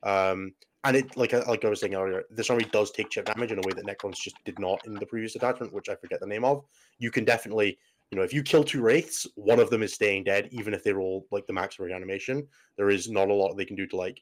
[0.04, 0.54] Um,
[0.86, 3.58] and it like like I was saying earlier, this army does take chip damage in
[3.58, 6.28] a way that Necrons just did not in the previous attachment, which I forget the
[6.28, 6.64] name of.
[7.00, 7.78] You can definitely,
[8.12, 10.84] you know, if you kill two wraiths, one of them is staying dead, even if
[10.84, 12.48] they roll like the max reanimation.
[12.78, 14.22] There is not a lot they can do to like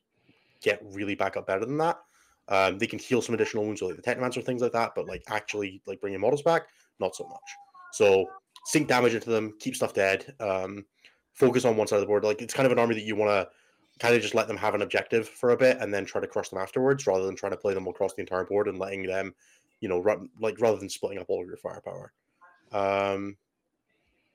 [0.61, 1.99] get really back up better than that.
[2.47, 5.23] Um, they can heal some additional wounds, like the Technomancer, things like that, but like
[5.29, 6.63] actually like bringing models back,
[6.99, 7.39] not so much.
[7.91, 8.25] So
[8.65, 10.85] sink damage into them, keep stuff dead, um,
[11.33, 12.23] focus on one side of the board.
[12.23, 13.49] Like it's kind of an army that you want to
[13.99, 16.27] kind of just let them have an objective for a bit and then try to
[16.27, 19.05] crush them afterwards, rather than trying to play them across the entire board and letting
[19.05, 19.33] them,
[19.81, 22.13] you know, run like rather than splitting up all of your firepower.
[22.71, 23.37] Um,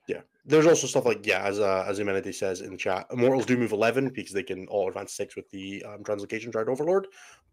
[0.07, 3.45] yeah, there's also stuff like yeah, as uh, as Amenity says in the chat, Immortals
[3.45, 7.07] do move 11 because they can all advance six with the um, Translocation Dread Overlord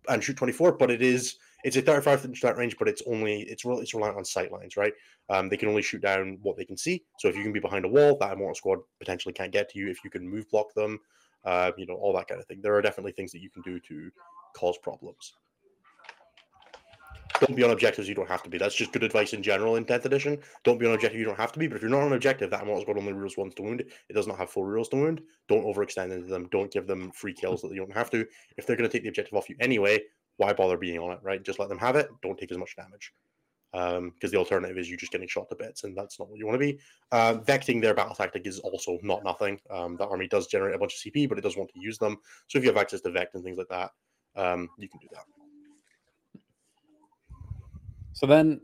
[0.08, 0.72] and shoot 24.
[0.72, 3.92] But it is it's a 35 inch that range, but it's only it's really it's
[3.92, 4.94] reliant on sight lines, right?
[5.28, 7.02] Um, they can only shoot down what they can see.
[7.18, 9.78] So if you can be behind a wall, that Immortal squad potentially can't get to
[9.78, 9.90] you.
[9.90, 10.98] If you can move block them,
[11.46, 12.60] uh, you know all that kind of thing.
[12.60, 14.10] There are definitely things that you can do to
[14.54, 15.32] cause problems
[17.40, 18.58] don't be on objectives you don't have to be.
[18.58, 20.38] That's just good advice in general in 10th edition.
[20.64, 21.66] Don't be on objective you don't have to be.
[21.66, 23.80] But if you're not on objective, that immortal's got only rules once to wound.
[23.80, 25.20] It does not have full rules to wound.
[25.48, 26.48] Don't overextend into them.
[26.50, 28.26] Don't give them free kills that you don't have to.
[28.56, 30.00] If they're going to take the objective off you anyway,
[30.36, 31.42] why bother being on it, right?
[31.42, 32.08] Just let them have it.
[32.22, 33.12] Don't take as much damage.
[33.72, 36.38] Because um, the alternative is you just getting shot to bits, and that's not what
[36.38, 36.78] you want to be.
[37.12, 39.60] Uh, vecting their battle tactic is also not nothing.
[39.70, 41.98] Um, the army does generate a bunch of CP, but it does want to use
[41.98, 42.16] them.
[42.48, 43.90] So if you have access to Vect and things like that,
[44.34, 45.24] um, you can do that.
[48.12, 48.62] So then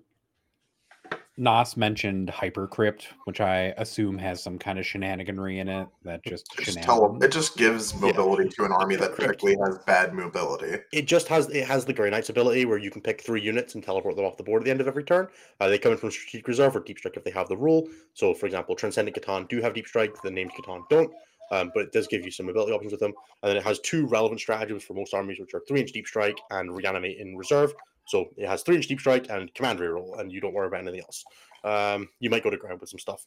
[1.39, 6.47] Nas mentioned Hypercrypt, which I assume has some kind of shenaniganry in it that just,
[6.61, 8.51] just tell them, it just gives mobility yeah.
[8.51, 10.79] to an army that typically has bad mobility.
[10.93, 13.75] It just has it has the Grey Knight's ability where you can pick three units
[13.75, 15.27] and teleport them off the board at the end of every turn.
[15.59, 17.89] Uh, they come in from strategic reserve or deep strike if they have the rule.
[18.13, 21.11] So, for example, Transcendent C'tan do have deep strike, the named C'tan don't.
[21.51, 23.13] Um, but it does give you some ability options with them.
[23.43, 26.07] And then it has two relevant strategies for most armies, which are three inch deep
[26.07, 27.75] strike and reanimate in reserve.
[28.13, 30.83] So it has three inch deep strike and command reroll, and you don't worry about
[30.83, 31.25] anything else.
[31.65, 33.27] Um, you might go to ground with some stuff.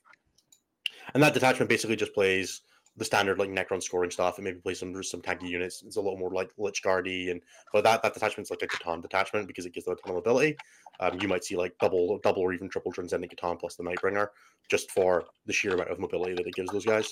[1.16, 2.62] And that detachment basically just plays
[2.96, 4.38] the standard like Necron scoring stuff.
[4.38, 5.82] It maybe plays some some tanky units.
[5.82, 7.42] It's a little more like Lich Guardy, and
[7.74, 10.18] but that that detachment's like a C'tan detachment because it gives them a ton of
[10.18, 10.56] ability.
[11.00, 14.28] Um, you might see like double double or even triple transcendent C'tan plus the Nightbringer
[14.70, 17.12] just for the sheer amount of mobility that it gives those guys.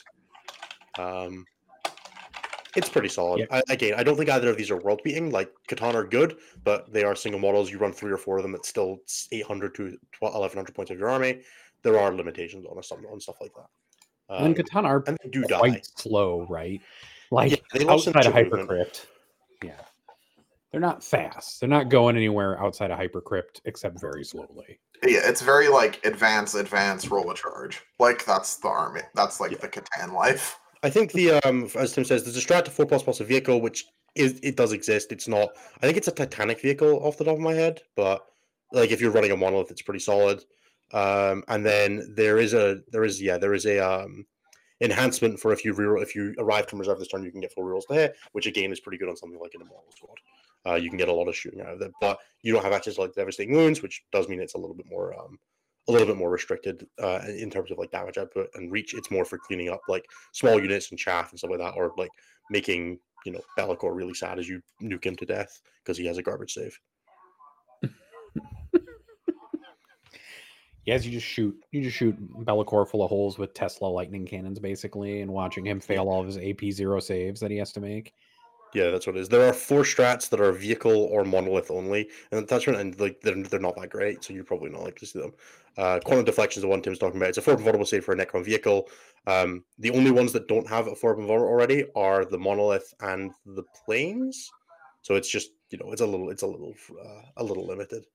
[0.99, 1.43] Um,
[2.75, 3.39] it's pretty solid.
[3.39, 3.45] Yeah.
[3.51, 5.31] I, again, I don't think either of these are world beating.
[5.31, 7.71] Like C'tan are good, but they are single models.
[7.71, 8.99] You run three or four of them, it's still
[9.31, 11.41] 800 to 1100 points of your army.
[11.83, 14.35] There are limitations on some on stuff like that.
[14.35, 15.81] Um, and C'tan are and they do quite die.
[15.97, 16.81] slow, right?
[17.31, 19.05] Like yeah, they outside of Hypercrypt.
[19.63, 19.71] Yeah.
[20.71, 21.59] They're not fast.
[21.59, 24.79] They're not going anywhere outside of Hypercrypt except very slowly.
[25.03, 27.83] Yeah, it's very like advance, advance, roll a charge.
[27.99, 29.01] Like that's the army.
[29.13, 29.57] That's like yeah.
[29.59, 30.57] the C'tan life.
[30.83, 33.23] I think the um as Tim says, there's a Strat to four plus plus a
[33.23, 35.11] vehicle, which is it does exist.
[35.11, 35.49] It's not.
[35.81, 38.25] I think it's a Titanic vehicle off the top of my head, but
[38.73, 40.43] like if you're running a monolith, it's pretty solid.
[40.91, 44.25] Um, and then there is a there is yeah there is a um
[44.81, 47.53] enhancement for if you reroll if you arrive from reserve this turn, you can get
[47.53, 50.17] full rerolls there, which again is pretty good on something like an immortal squad.
[50.65, 52.71] Uh, you can get a lot of shooting out of it, but you don't have
[52.73, 55.39] access to like devastating wounds, which does mean it's a little bit more um
[55.87, 58.93] a little bit more restricted uh, in terms of like damage output and reach.
[58.93, 61.93] It's more for cleaning up like small units and chaff and stuff like that, or
[61.97, 62.11] like
[62.49, 66.17] making you know Be'lakor really sad as you nuke him to death because he has
[66.17, 66.79] a garbage save.
[70.85, 72.15] Yes, you just shoot you just shoot
[72.45, 76.27] Be'lakor full of holes with Tesla lightning cannons, basically, and watching him fail all of
[76.27, 78.13] his AP zero saves that he has to make.
[78.73, 79.29] Yeah, that's what it is.
[79.29, 83.35] There are four strats that are vehicle or monolith only, and attachment, and like they're,
[83.35, 85.33] they're not that great, so you're probably not like to see them.
[85.77, 87.29] Uh, quantum deflection is the one Tim's talking about.
[87.29, 88.89] It's a four vulnerable save for a Necron vehicle.
[89.25, 93.31] Um, the only ones that don't have a four vulnerable already are the monolith and
[93.45, 94.49] the planes.
[95.01, 98.05] So it's just you know it's a little it's a little uh, a little limited.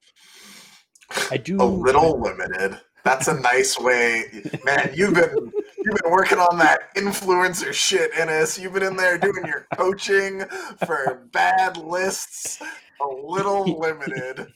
[1.30, 2.80] I do A little limited.
[3.04, 4.24] That's a nice way,
[4.64, 4.90] man.
[4.94, 5.52] You've been
[5.88, 8.58] you've been working on that influencer shit, Innes.
[8.58, 10.42] You've been in there doing your coaching
[10.86, 12.60] for bad lists.
[13.00, 14.52] A little limited.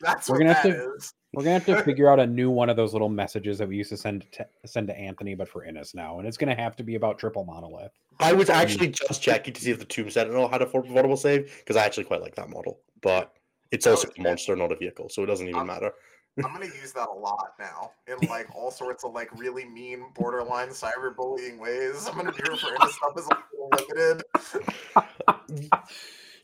[0.00, 1.14] That's We're what gonna that have to- is.
[1.34, 3.76] We're gonna have to figure out a new one of those little messages that we
[3.76, 6.76] used to send to send to Anthony, but for Innes now, and it's gonna have
[6.76, 7.92] to be about triple monolith.
[8.20, 11.16] I was actually just checking to see if the Tomb Sentinel had a four vulnerable
[11.16, 13.32] save because I actually quite like that model, but
[13.70, 15.92] it's also a monster, not a vehicle, so it doesn't even Um, matter.
[16.38, 20.06] I'm gonna use that a lot now in like all sorts of like really mean
[20.14, 22.08] borderline cyberbullying ways.
[22.08, 24.22] I'm gonna do it for Innes stuff as a little limited.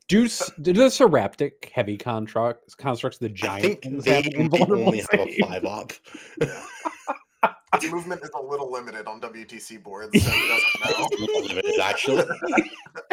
[0.09, 4.51] Do s- do the Seraptek heavy constructs constructs the I giant think things they have
[4.51, 5.93] might only have a five up.
[7.91, 10.31] Movement is a little limited on WTC boards, so
[11.19, 12.25] limited actually.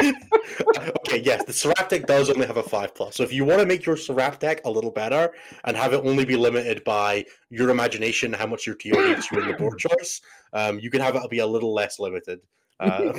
[0.00, 3.16] okay, yes, the Seraptek does only have a five plus.
[3.16, 5.32] So if you want to make your Seraptek deck a little better
[5.64, 9.40] and have it only be limited by your imagination, how much your TO gives you
[9.40, 10.20] in the board choice,
[10.52, 12.40] um, you can have it be a little less limited.
[12.80, 13.12] Uh,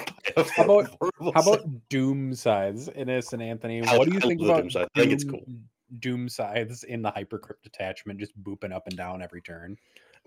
[0.56, 0.98] How about-
[1.34, 3.84] How about Doom Scythes, Innes and Anthony?
[3.84, 4.82] I- What do you I think about Doom.
[4.96, 5.46] I think it's cool.
[6.00, 9.78] Doom Scythes in the Hypercrypt attachment, just booping up and down every turn.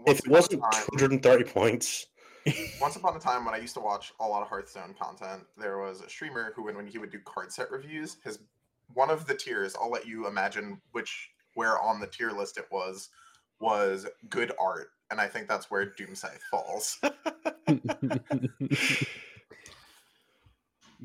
[0.07, 2.07] Once if it wasn't time- 230 points,
[2.81, 5.79] Once upon a time, when I used to watch a lot of Hearthstone content, there
[5.79, 8.39] was a streamer who, when, when he would do card set reviews, his
[8.95, 12.65] one of the tiers, I'll let you imagine which where on the tier list it
[12.71, 13.11] was,
[13.61, 16.15] was good art, and I think that's where Doom
[16.51, 16.99] falls.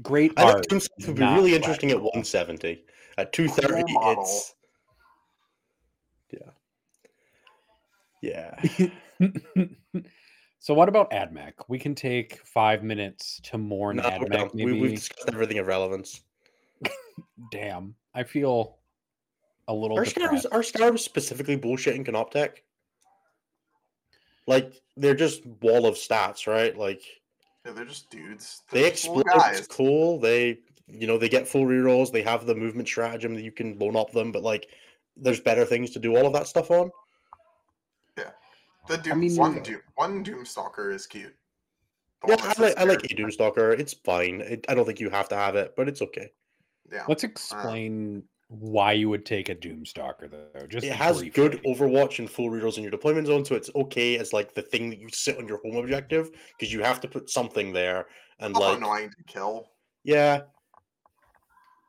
[0.01, 0.53] Great I art.
[0.55, 2.83] think Doom Scythe would be really interesting at 170.
[3.17, 4.54] At 230, it's.
[8.25, 8.59] Yeah.
[9.19, 9.65] Yeah.
[10.59, 11.53] so what about AdMech?
[11.67, 14.53] We can take five minutes to mourn No, no, AdMech.
[14.53, 14.79] we, Maybe.
[14.81, 16.21] we've discussed everything of relevance.
[17.51, 18.77] Damn, I feel
[19.67, 20.43] a little Are depressed.
[20.43, 22.57] Scarabs, are Scarabs specifically bullshitting Canoptek?
[24.47, 26.77] Like, they're just wall of stats, right?
[26.77, 27.01] Like,
[27.65, 28.61] Yeah, they're just dudes.
[28.71, 30.19] they They're just little explode, it's cool.
[30.19, 32.11] They, you know, they get full rerolls.
[32.11, 34.67] They have the movement stratagem that you can bone up them, but like,
[35.17, 36.91] there's better things to do all of that stuff on.
[38.87, 41.35] The Doom, mean- one Doom, one Doomstalker is cute.
[42.25, 43.09] The Yeah, I like, sits I like there.
[43.11, 43.79] a Doomstalker.
[43.79, 44.41] It's fine.
[44.41, 46.31] It, I don't think you have to have it, but it's okay.
[46.91, 50.67] Yeah, Let's uh, explain why you would take a Doomstalker though.
[50.67, 51.61] Just It has good.
[51.65, 54.89] Overwatch and full rerolls in your deployment zone, so it's okay as like the thing
[54.91, 58.05] that you sit on your home objective because you have to put something there
[58.39, 59.71] and also like annoying to kill.
[60.03, 60.41] Yeah.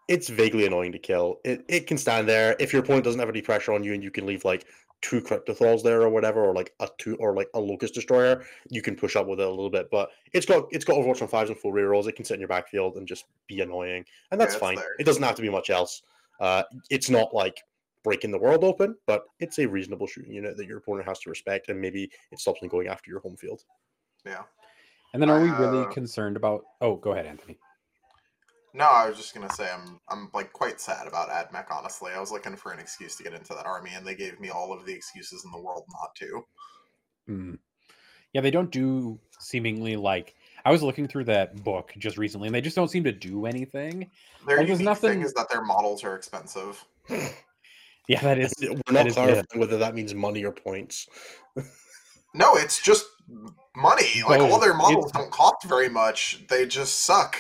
[0.09, 1.41] It's vaguely annoying to kill.
[1.45, 2.57] It it can stand there.
[2.61, 4.65] If your opponent doesn't have any pressure on you and you can leave like
[5.09, 8.83] two cryptothralls there or whatever, or like a two or like a Lokhust Destroyer, you
[8.83, 9.89] can push up with it a little bit.
[9.91, 12.09] But it's got it's got Overwatch on fives and full rerolls.
[12.09, 14.05] It can sit in your backfield and just be annoying.
[14.31, 14.77] And that's it's fine.
[14.77, 14.97] there.
[14.99, 16.03] It doesn't have to be much else.
[16.41, 17.63] Uh it's not like
[18.03, 21.31] breaking the world open, but it's a reasonable shooting unit that your opponent has to
[21.31, 23.65] respect, and maybe it stops them going after your home field.
[24.25, 24.43] Yeah.
[25.13, 27.59] And then are we really Uh, concerned about Oh, go ahead, Anthony.
[28.77, 31.67] No, I was just gonna say I'm I'm like quite sad about AdMech.
[31.71, 34.39] Honestly, I was looking for an excuse to get into that army, and they gave
[34.39, 36.43] me all of the excuses in the world not to.
[37.27, 37.55] Hmm.
[38.33, 40.35] Yeah, they don't do seemingly like
[40.65, 43.47] I was looking through that book just recently, and they just don't seem to do
[43.47, 44.11] anything.
[44.47, 46.85] Their Like, there's unique nothing- thing is that their models are expensive.
[48.09, 48.55] Yeah, that is.
[48.61, 49.59] We're that not is clarifying it.
[49.59, 51.09] whether that means money or points.
[52.35, 53.07] No, it's just
[53.75, 54.23] money.
[54.29, 56.45] Like all their models It's- don't cost very much.
[56.49, 57.37] They just suck.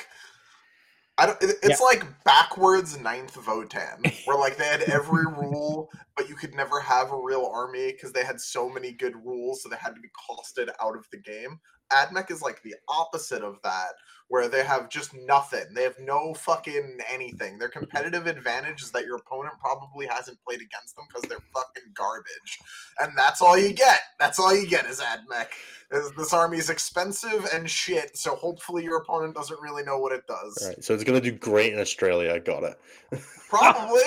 [1.19, 1.43] I don't.
[1.43, 6.55] it- It's like backwards ninth Votann, where like they had every rule, but you could
[6.55, 9.95] never have a real army because they had so many good rules, so they had
[9.95, 11.59] to be costed out of the game.
[11.93, 13.93] AdMech is like the opposite of that,
[14.29, 15.65] where they have just nothing.
[15.73, 17.59] They have no fucking anything.
[17.59, 21.93] Their competitive advantage is that your opponent probably hasn't played against them because they're fucking
[21.95, 22.59] garbage,
[23.01, 24.01] and that's all you get.
[24.19, 25.49] That's all you get is AdMech.
[25.93, 30.13] Is This army is expensive and shit, so hopefully your opponent doesn't really know what
[30.13, 30.59] it does.
[30.63, 32.35] All right, so it's gonna do great in Australia.
[32.35, 32.79] I got it.
[33.49, 34.01] Probably.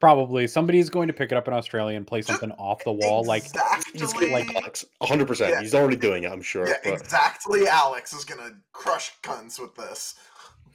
[0.00, 3.24] Probably somebody's going to pick it up in Australia and play something off the wall.
[3.24, 5.52] Like exactly, He's like Alex, hundred percent.
[5.52, 5.60] Yeah.
[5.62, 6.32] He's already doing it.
[6.32, 6.68] I'm sure.
[6.68, 7.66] yeah, but exactly.
[7.66, 10.16] Alex is gonna crush cunts with this,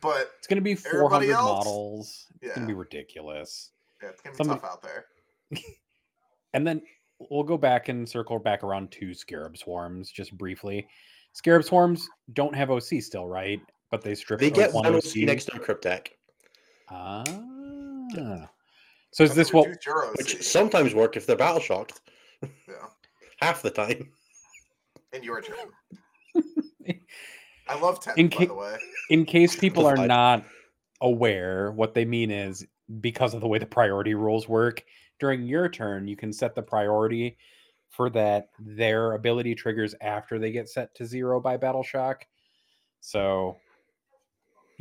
[0.01, 1.43] but it's going to be 400 else?
[1.45, 2.25] models.
[2.41, 3.69] It's gonna be ridiculous.
[4.01, 5.05] yeah, it's gonna be somebody- tough out there.
[6.53, 6.81] And then
[7.29, 10.85] we'll go back and circle back around to Scarab Swarms just briefly.
[11.31, 13.61] Scarab Swarms don't have OC still, right?
[13.89, 14.41] But they strip.
[14.41, 15.15] They of get one one OC.
[15.17, 16.07] next to Cryptek,
[16.89, 17.23] Ah.
[19.11, 19.67] So is this what?
[19.67, 20.17] Reduce your OC.
[20.17, 22.01] which sometimes work if they're battle shocked.
[22.41, 22.75] Yeah.
[23.41, 24.09] Half the time.
[25.13, 25.55] In your turn.
[27.67, 28.77] I love 10, In by the way.
[29.09, 30.43] in case people are not
[31.01, 32.65] aware, what they mean is
[32.99, 34.83] because of the way the priority rules work,
[35.19, 37.37] during your turn, you can set the priority
[37.89, 42.25] for that their ability triggers after they get set to zero by battle shock.
[42.99, 43.57] So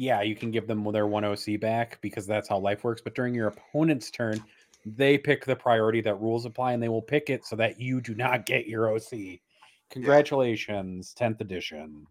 [0.00, 3.02] yeah, you can give them their one OC back because that's how life works.
[3.02, 4.42] But during your opponent's turn,
[4.86, 8.00] they pick the priority that rules apply and they will pick it so that you
[8.00, 9.40] do not get your OC.
[9.90, 12.06] Congratulations, 10th edition.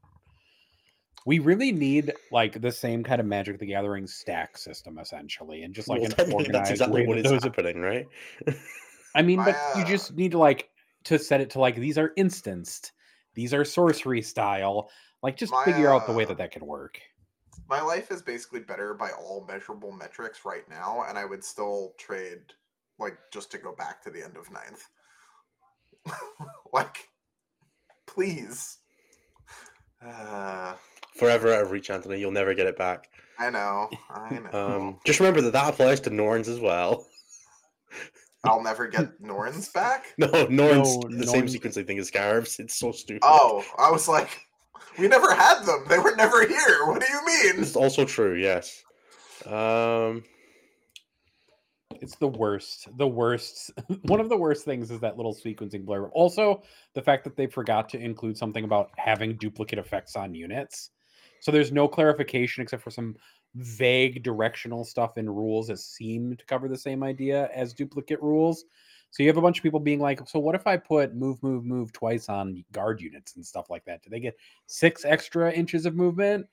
[1.26, 5.74] We really need like the same kind of Magic the Gathering stack system essentially, and
[5.74, 8.06] just like Well, an organized that's exactly what is happening, right?
[9.16, 10.70] I mean, but you just need to like
[11.06, 12.92] to set it to like these are instanced,
[13.34, 14.92] these are sorcery style.
[15.24, 17.00] Like just My, figure out the way that that can work.
[17.70, 21.94] My life is basically better by all measurable metrics right now, and I would still
[22.00, 22.40] trade,
[22.98, 24.84] like, just to go back to the end of ninth.
[26.74, 27.08] like,
[28.08, 28.78] please.
[30.06, 30.74] Uh,
[31.18, 32.20] Forever out of reach, Anthony.
[32.20, 33.10] You'll never get it back.
[33.38, 33.90] I know.
[34.10, 34.76] I know.
[34.78, 37.06] Um, just remember that that applies to Norns as well.
[38.46, 40.14] I'll never get Norns back.
[40.18, 42.58] No, Norns, No, the same Norns- sequence thing as Scarabs.
[42.60, 43.22] It's so stupid.
[43.24, 44.40] Oh, I was like,
[45.00, 45.86] we never had them.
[45.88, 46.86] They were never here.
[46.86, 47.62] What do you mean?
[47.64, 48.84] It's also true, yes.
[49.46, 50.24] Um,
[52.02, 52.88] It's the worst.
[52.98, 53.72] The worst.
[54.04, 56.08] One of the worst things is that little sequencing blur.
[56.10, 56.62] Also,
[56.94, 60.92] the fact that they forgot to include something about having duplicate effects on units.
[61.42, 63.16] So there's no clarification except for some
[63.56, 68.66] vague directional stuff in rules that seem to cover the same idea as duplicate rules.
[69.12, 71.42] So you have a bunch of people being like, so what if I put move,
[71.42, 74.04] move, move twice on guard units and stuff like that?
[74.04, 74.38] Do they get
[74.68, 76.46] six extra inches of movement?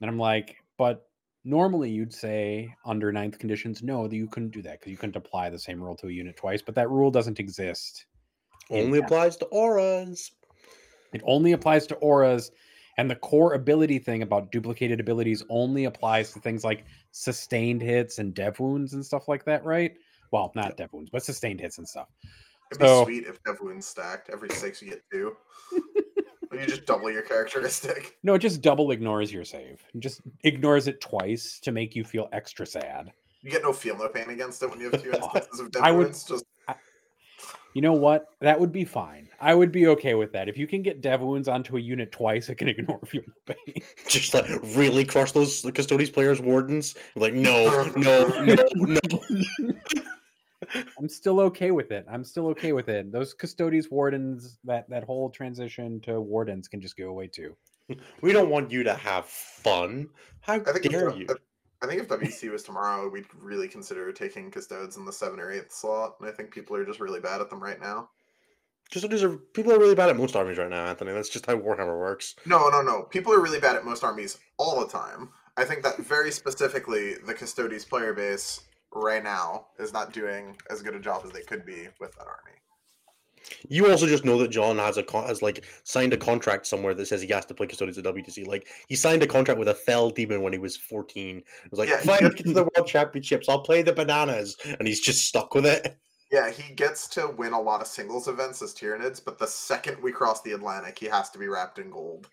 [0.00, 1.08] And I'm like, but
[1.44, 5.16] normally you'd say under ninth conditions, no, that you couldn't do that because you couldn't
[5.16, 8.06] apply the same rule to a unit twice, but that rule doesn't exist.
[8.70, 10.32] only applies to auras.
[11.12, 12.50] It only applies to auras,
[12.98, 18.18] and the core ability thing about duplicated abilities only applies to things like sustained hits
[18.18, 19.96] and dev wounds and stuff like that, right?
[20.32, 22.08] Well, not dev wounds, but sustained hits and stuff.
[22.72, 24.30] It'd be sweet if Dev Wounds stacked.
[24.30, 25.36] Every six you get two.
[26.50, 28.18] Or you just double your characteristic.
[28.22, 29.82] No, it just double ignores your save.
[29.94, 33.10] It just ignores it twice to make you feel extra sad.
[33.40, 35.82] You get no feel no pain against it when you have two instances of Dev
[35.82, 36.24] I would- Wounds.
[36.24, 36.44] Just
[37.72, 38.26] You know what?
[38.40, 39.30] That would be fine.
[39.40, 40.46] I would be okay with that.
[40.46, 43.54] If you can get dev wounds onto a unit twice, it can ignore feel no
[43.54, 43.82] pain.
[44.06, 44.44] Just like
[44.76, 46.94] really crush those Custodes players' wardens.
[47.16, 48.98] Like, no, no, no, no.
[50.74, 52.06] I'm still okay with it.
[52.10, 53.12] I'm still okay with it.
[53.12, 57.56] Those Custodes, wardens, that that whole transition to wardens can just go away too.
[58.20, 60.08] We don't want you to have fun.
[60.40, 61.26] How I think dare if, you?
[61.82, 65.50] I think if WC was tomorrow, we'd really consider taking custodes in the seven or
[65.50, 66.16] eighth slot.
[66.20, 68.08] And I think people are just really bad at them right now.
[68.92, 71.12] Custodes are people are really bad at most armies right now, Anthony.
[71.12, 72.36] That's just how Warhammer works.
[72.46, 73.02] No, no, no.
[73.02, 75.30] People are really bad at most armies all the time.
[75.56, 78.62] I think that very specifically, the Custodes player base
[78.94, 82.26] right now is not doing as good a job as they could be with that
[82.26, 82.56] army.
[83.68, 86.94] You also just know that John has a con- has like signed a contract somewhere
[86.94, 88.46] that says he has to play Custodes at WTC.
[88.46, 91.38] Like he signed a contract with a Fell Demon when he was fourteen.
[91.38, 93.92] It was like, Yeah, if I gets- get to the World Championships, I'll play the
[93.92, 95.96] bananas, and he's just stuck with it.
[96.30, 100.02] Yeah, he gets to win a lot of singles events as Tyranids, but the second
[100.02, 102.26] we cross the Atlantic, he has to be wrapped in gold.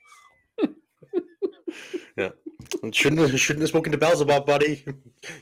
[2.83, 4.83] And shouldn't have, shouldn't have spoken to Beelzebub, buddy.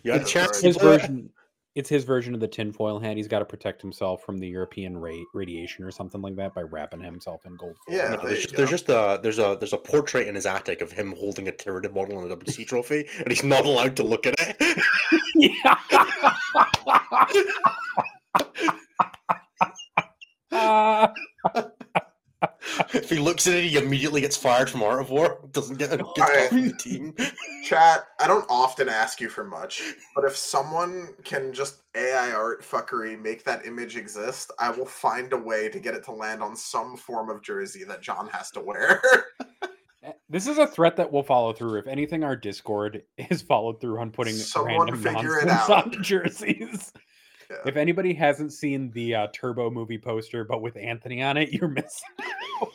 [0.04, 0.62] You had a chance.
[0.62, 1.30] His version,
[1.76, 3.16] it's his version of the tinfoil hat.
[3.18, 6.62] He's got to protect himself from the European ra- radiation or something like that by
[6.64, 7.76] wrapping himself in gold.
[7.86, 7.96] foil.
[7.96, 10.48] Yeah, No, there there's just, there's just a there's a there's a portrait in his
[10.48, 13.96] attic of him holding a Tyranid model on a WC trophy, and he's not allowed
[13.98, 14.84] to look at it.
[15.36, 15.76] yeah.
[20.52, 21.14] Ah.
[22.94, 25.40] if he looks at it, he immediately gets fired from Art of War.
[25.52, 26.46] Doesn't get gets Alright.
[26.46, 27.16] off the team.
[27.64, 29.82] Chat, I don't often ask you for much,
[30.16, 35.34] but if someone can just AI art fuckery make that image exist, I will find
[35.34, 38.52] a way to get it to land on some form of jersey that John has
[38.52, 39.02] to wear.
[40.04, 41.80] Eh, this is a threat that will follow through.
[41.80, 45.96] If anything, our Discord is followed through on putting Someone random figure it nonsense out.
[45.96, 46.94] on jerseys.
[47.50, 47.58] Yeah.
[47.66, 51.68] If anybody hasn't seen the uh, Turbo movie poster, but with Anthony on it, you're
[51.68, 52.10] missing.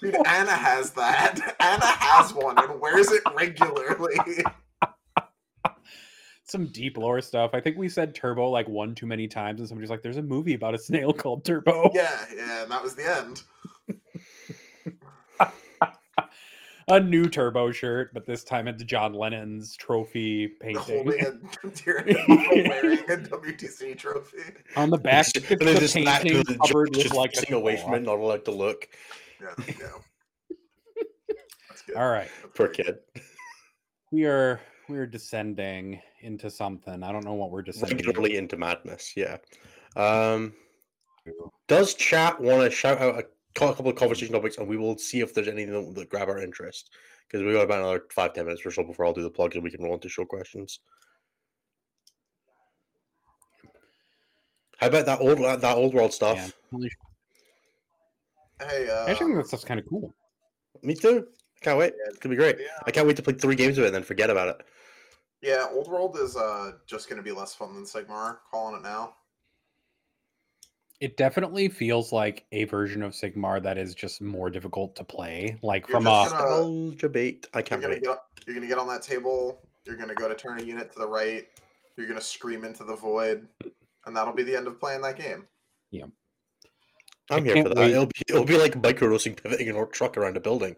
[0.01, 1.57] Dude, Anna has that.
[1.61, 4.17] Anna has one and wears it regularly.
[6.45, 7.51] some deep lore stuff.
[7.55, 10.23] I think we said Turbo like one too many times, and somebody's like, "There's a
[10.23, 13.43] movie about a snail called Turbo." Yeah, yeah, and that was the end.
[16.89, 20.83] A new Turbo shirt, but this time it's John Lennon's trophy painting.
[20.83, 21.31] Holding a
[22.29, 24.39] wearing a WTC trophy.
[24.77, 27.03] On the back, it's and then the just back to painting the covered judge with
[27.05, 28.89] just like a away from it, not allowed to look.
[29.41, 30.05] Yeah, there you go.
[31.69, 31.97] That's good.
[31.97, 32.99] All right, That's Poor kid.
[34.11, 37.03] we are we are descending into something.
[37.03, 37.97] I don't know what we're descending.
[37.97, 39.15] Regularly into madness.
[39.17, 39.39] Yeah.
[39.97, 40.55] Um,
[41.69, 43.25] does chat want to shout out a
[43.55, 46.29] cou- couple of conversation topics, and we will see if there's anything that, that grab
[46.29, 46.91] our interest
[47.27, 49.55] because we got about another five ten minutes or so before I'll do the plugs
[49.55, 50.81] and we can roll into show questions.
[54.79, 56.55] How about that old that old world stuff?
[56.73, 56.89] Yeah.
[58.69, 60.15] Hey, uh, I think that stuff's kind of cool.
[60.83, 61.27] Me too.
[61.61, 61.93] I can't wait.
[61.97, 62.11] Yeah.
[62.11, 62.57] It's gonna be great.
[62.59, 64.67] yeah, I can't wait to play three games of it and then forget about it.
[65.41, 68.39] yeah, Old World is uh just gonna be less fun than Sigmar.
[68.51, 69.15] Calling it now.
[71.03, 75.59] It definitely feels like a version of Sigmar that is just more difficult to play.
[75.61, 77.49] Like You're from a just gonna- Nostalgia bait.
[77.53, 78.05] I You're can't gonna wait.
[78.05, 79.61] get you're gonna get on that table.
[79.85, 81.45] You're gonna go to turn a unit to the right.
[81.97, 83.49] You're gonna scream into the void,
[84.07, 85.45] and that'll be the end of playing that game.
[85.91, 86.05] Yeah.
[87.31, 87.81] I'm I here can't for that.
[87.81, 87.91] wait.
[87.93, 90.77] It'll be it'll be like micro roasting pivoting an orc truck around a building.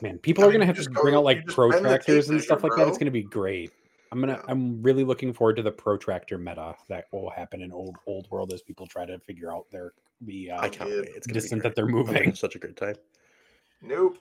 [0.00, 1.56] man, people I are mean, gonna you have to just bring go- out like just
[1.56, 2.88] bend the protractors tape and stuff measure, like that.
[2.88, 3.04] It's bro.
[3.06, 3.72] gonna be great.
[4.12, 4.34] I'm gonna.
[4.34, 4.42] Yeah.
[4.48, 8.52] I'm really looking forward to the protractor meta that will happen in old old world
[8.52, 9.92] as people try to figure out their
[10.22, 11.10] the uh, I can't wait.
[11.14, 12.34] It's gonna distance that they're moving.
[12.34, 12.96] such a great time.
[13.82, 14.18] Nope.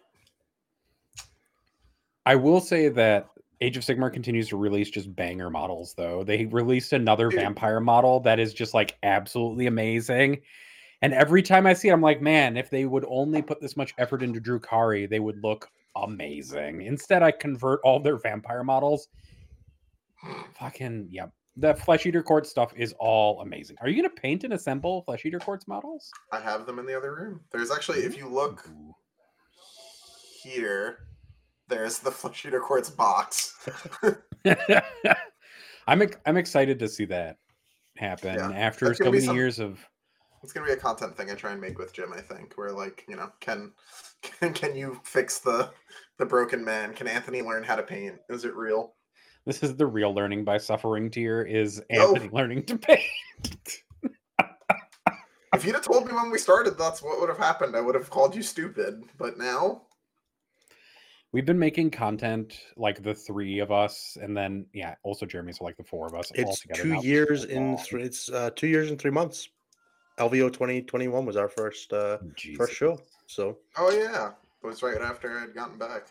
[2.26, 3.30] I will say that
[3.62, 6.24] Age of Sigmar continues to release just banger models, though.
[6.24, 7.40] They released another Dude.
[7.40, 10.42] vampire model that is just like absolutely amazing.
[11.02, 13.78] And every time I see it, I'm like, man, if they would only put this
[13.78, 16.82] much effort into Drukhari, they would look amazing.
[16.84, 19.08] Instead, I convert all their vampire models.
[20.60, 21.28] Fucking, yeah.
[21.60, 23.78] The Flesh Eater Court stuff is all amazing.
[23.82, 26.12] Are you going to paint and assemble Flesh Eater Court's models?
[26.32, 27.42] I have them in the other room.
[27.52, 28.94] There's actually, if you look Ooh.
[30.44, 31.00] here,
[31.68, 33.56] there's the Flesh Eater Courts box.
[35.88, 37.38] I'm I'm excited to see that
[37.96, 39.80] happen Yeah, after so many some- years of
[40.44, 42.14] It's gonna be a content thing I try and make with Jim.
[42.14, 43.72] I think where like you know can
[44.22, 45.72] can can you fix the
[46.18, 46.94] the broken man?
[46.94, 48.16] Can Anthony learn how to paint?
[48.30, 48.94] Is it real?
[49.48, 52.10] This is the real learning by suffering tier is No.
[52.10, 53.02] Anthony learning to paint.
[55.54, 57.76] If you'd have told me when we started, that's what would have happened.
[57.76, 59.02] I would have called you stupid.
[59.18, 59.84] But now,
[61.32, 65.64] We've been making content like the three of us, and then yeah, also Jeremy, so
[65.64, 66.32] like the four of us.
[66.38, 68.04] all It's together two now years in three.
[68.04, 69.50] It's uh, two years and three months.
[70.20, 72.58] LVO twenty twenty one was our first uh, Jesus.
[72.58, 73.00] first show.
[73.26, 74.30] So oh yeah,
[74.64, 76.08] it was right after I'd gotten back.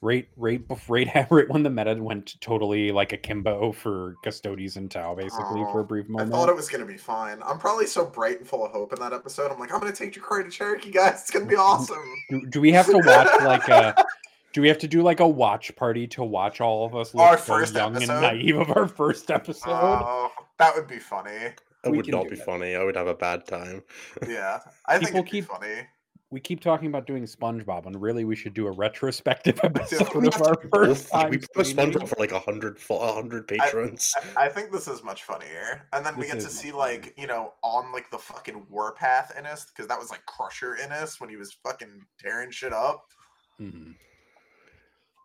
[0.00, 4.88] Right, right, bef- right, right when the meta went totally like akimbo for Custodes and
[4.88, 7.42] Tau, basically for oh, a brief moment I thought it was gonna be fine.
[7.44, 9.50] I'm probably so bright and full of hope in that episode.
[9.50, 11.14] I'm like, I'm gonna take Jacory to Cherokee, guys.
[11.22, 11.98] It's gonna be awesome.
[12.30, 14.04] do, do we have to watch like a?
[14.54, 17.22] Do we have to do like a watch party to watch all of us look
[17.22, 18.12] Our so first young episode?
[18.14, 19.68] and naive of our first episode?
[19.70, 21.30] Oh, that would be funny.
[21.30, 22.46] it We would not be that.
[22.46, 22.74] funny.
[22.74, 23.82] I would have a bad time.
[24.26, 25.86] Yeah, I think People it'd keep- be funny.
[26.30, 30.14] We keep talking about doing SpongeBob, and really, we should do a retrospective episode have
[30.14, 31.30] of our first time.
[31.30, 31.66] we put.
[31.66, 34.12] SpongeBob for like a hundred, a hundred patrons.
[34.36, 37.26] I, I think this is much funnier, and then we get to see like you
[37.26, 41.36] know on like the fucking warpath Innes because that was like Crusher Innes when he
[41.36, 43.06] was fucking tearing shit up.
[43.58, 43.94] Mhm.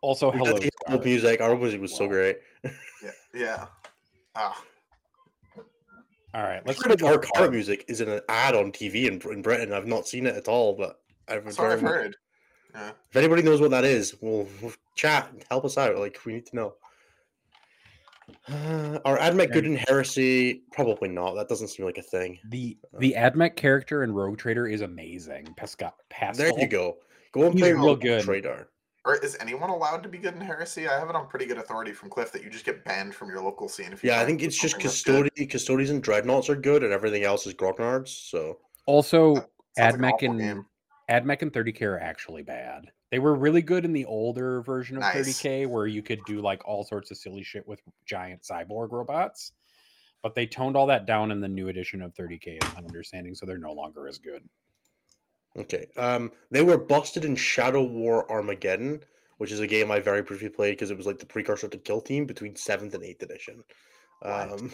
[0.01, 0.58] Also, hello.
[0.58, 1.41] the music.
[1.41, 2.38] Our music was so great.
[2.64, 3.66] Yeah, yeah.
[4.36, 4.64] Ah,
[6.34, 9.05] All right, let's Let's do our our car music is in an ad on TV
[9.05, 9.71] in, in Britain.
[9.71, 12.17] I've not seen it at all, but I've that's what I've heard.
[12.73, 12.91] Yeah.
[13.11, 15.31] If anybody knows what that is, we'll, we'll chat.
[15.49, 15.95] Help us out.
[15.97, 16.73] Like we need to know.
[18.47, 20.63] Uh, are Admech good in heresy?
[20.71, 21.36] Probably not.
[21.36, 22.39] That doesn't seem like a thing.
[22.49, 25.53] The the Admech character in Rogue Trader is amazing.
[25.55, 26.36] Pesca, Pasqal.
[26.38, 26.97] There you go.
[27.31, 28.23] Go and He's play real Rogue good.
[28.23, 28.69] Trader.
[29.06, 30.88] Or is anyone allowed to be good in heresy?
[30.88, 33.30] I have it on pretty good authority from Cliff that you just get banned from
[33.30, 34.10] your local scene if you.
[34.10, 35.24] Yeah, I think it's just something that's good.
[35.26, 38.08] custody, Custodes and dreadnoughts are good, and everything else is grognards.
[38.30, 39.36] So Also,
[39.78, 40.66] Sounds like an and game.
[41.10, 42.86] Admech and 30k are actually bad.
[43.12, 45.41] They were really good in the older version of Nice.
[45.41, 49.51] 30k, where you could do like all sorts of silly shit with giant cyborg robots.
[50.22, 53.36] But they toned all that down in the new edition of 30k, is my understanding,
[53.36, 54.47] so they're no longer as good.
[55.58, 59.04] Okay, um, they were busted in Shadow War Armageddon,
[59.38, 61.78] which is a game I very briefly played because it was like the precursor to
[61.78, 63.64] Kill Team between seventh and eighth edition.
[64.24, 64.72] Um,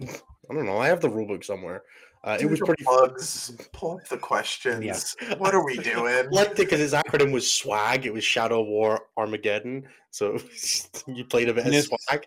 [0.02, 0.78] I don't know.
[0.78, 1.82] I have the rulebook somewhere.
[2.24, 3.52] Uh, it was pretty plugs.
[3.72, 4.84] Pull up the questions.
[4.84, 5.14] Yes.
[5.38, 6.28] What are we doing?
[6.30, 8.04] liked it because his acronym was SWAG.
[8.04, 9.86] It was Shadow War Armageddon.
[10.10, 10.38] So
[11.06, 12.26] you played a bit of swag.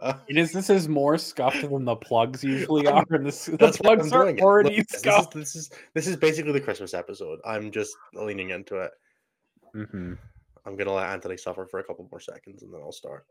[0.00, 4.12] Uh, is this is more scuffed than the plugs usually are, and this, the plugs
[4.12, 5.34] are already Look, scuffed.
[5.34, 7.40] This is, this is this is basically the Christmas episode.
[7.44, 8.92] I'm just leaning into it.
[9.74, 10.14] Mm-hmm.
[10.64, 13.26] I'm gonna let Anthony suffer for a couple more seconds, and then I'll start.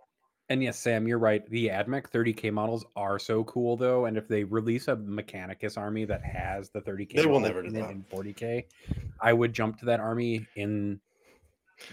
[0.50, 1.48] And yes, Sam, you're right.
[1.50, 4.06] The AdMech 30k models are so cool, though.
[4.06, 7.70] And if they release a Mechanicus army that has the 30k, they will never do
[7.72, 8.64] that in 40k.
[9.20, 11.02] I would jump to that army in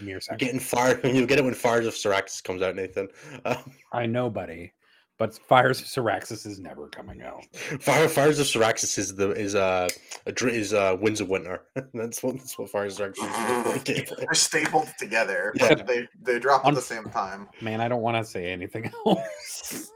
[0.01, 0.39] near second.
[0.39, 1.01] Getting fired.
[1.03, 3.07] You'll get it when Fires of Cyraxus comes out, Nathan.
[3.45, 4.73] Um, I know, buddy.
[5.17, 7.45] But Fires of Cyraxus is never coming out.
[7.79, 9.87] Fire Fires of Cyraxus is the is uh
[10.25, 11.61] is uh Winds of Winter.
[11.93, 14.11] that's what that's what Fires of Cyraxus is.
[14.17, 15.75] They're stapled together, yeah.
[15.75, 17.47] they they drop at the same time.
[17.61, 19.91] Man, I don't want to say anything else.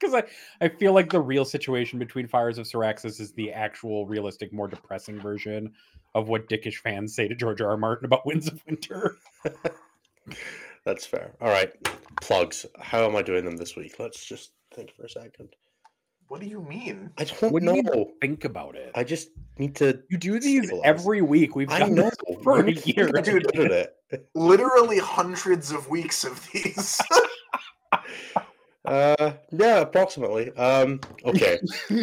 [0.00, 4.06] Because I, I feel like the real situation between Fires of Cyraxus is the actual
[4.06, 5.72] realistic, more depressing version
[6.14, 7.70] of what dickish fans say to George R.
[7.70, 7.76] R.
[7.76, 9.16] Martin about Winds of Winter.
[10.84, 11.32] That's fair.
[11.40, 11.70] All right.
[12.22, 12.66] Plugs.
[12.80, 13.96] How am I doing them this week?
[13.98, 15.50] Let's just think for a second.
[16.28, 17.10] What do you mean?
[17.18, 17.74] I don't what know.
[17.74, 18.92] Do think about it.
[18.94, 20.00] I just need to.
[20.10, 20.82] You do these stabilize.
[20.84, 21.56] every week.
[21.56, 22.10] We've done I know.
[22.44, 23.08] for a year.
[23.08, 23.46] Dude,
[24.36, 27.00] literally hundreds of weeks of these.
[28.90, 30.50] Uh, yeah, approximately.
[30.56, 31.60] Um, okay.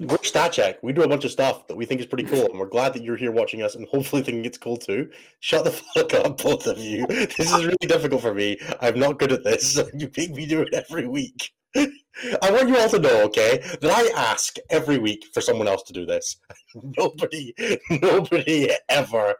[0.00, 0.82] we're Stat Check.
[0.82, 2.94] We do a bunch of stuff that we think is pretty cool, and we're glad
[2.94, 5.10] that you're here watching us, and hopefully thinking it's cool too.
[5.40, 7.06] Shut the fuck up, both of you.
[7.06, 8.56] This is really difficult for me.
[8.80, 9.78] I'm not good at this.
[9.94, 11.52] You make me do it every week.
[11.74, 15.82] I want you all to know, okay, that I ask every week for someone else
[15.84, 16.36] to do this.
[16.98, 17.54] Nobody,
[17.90, 19.34] nobody ever,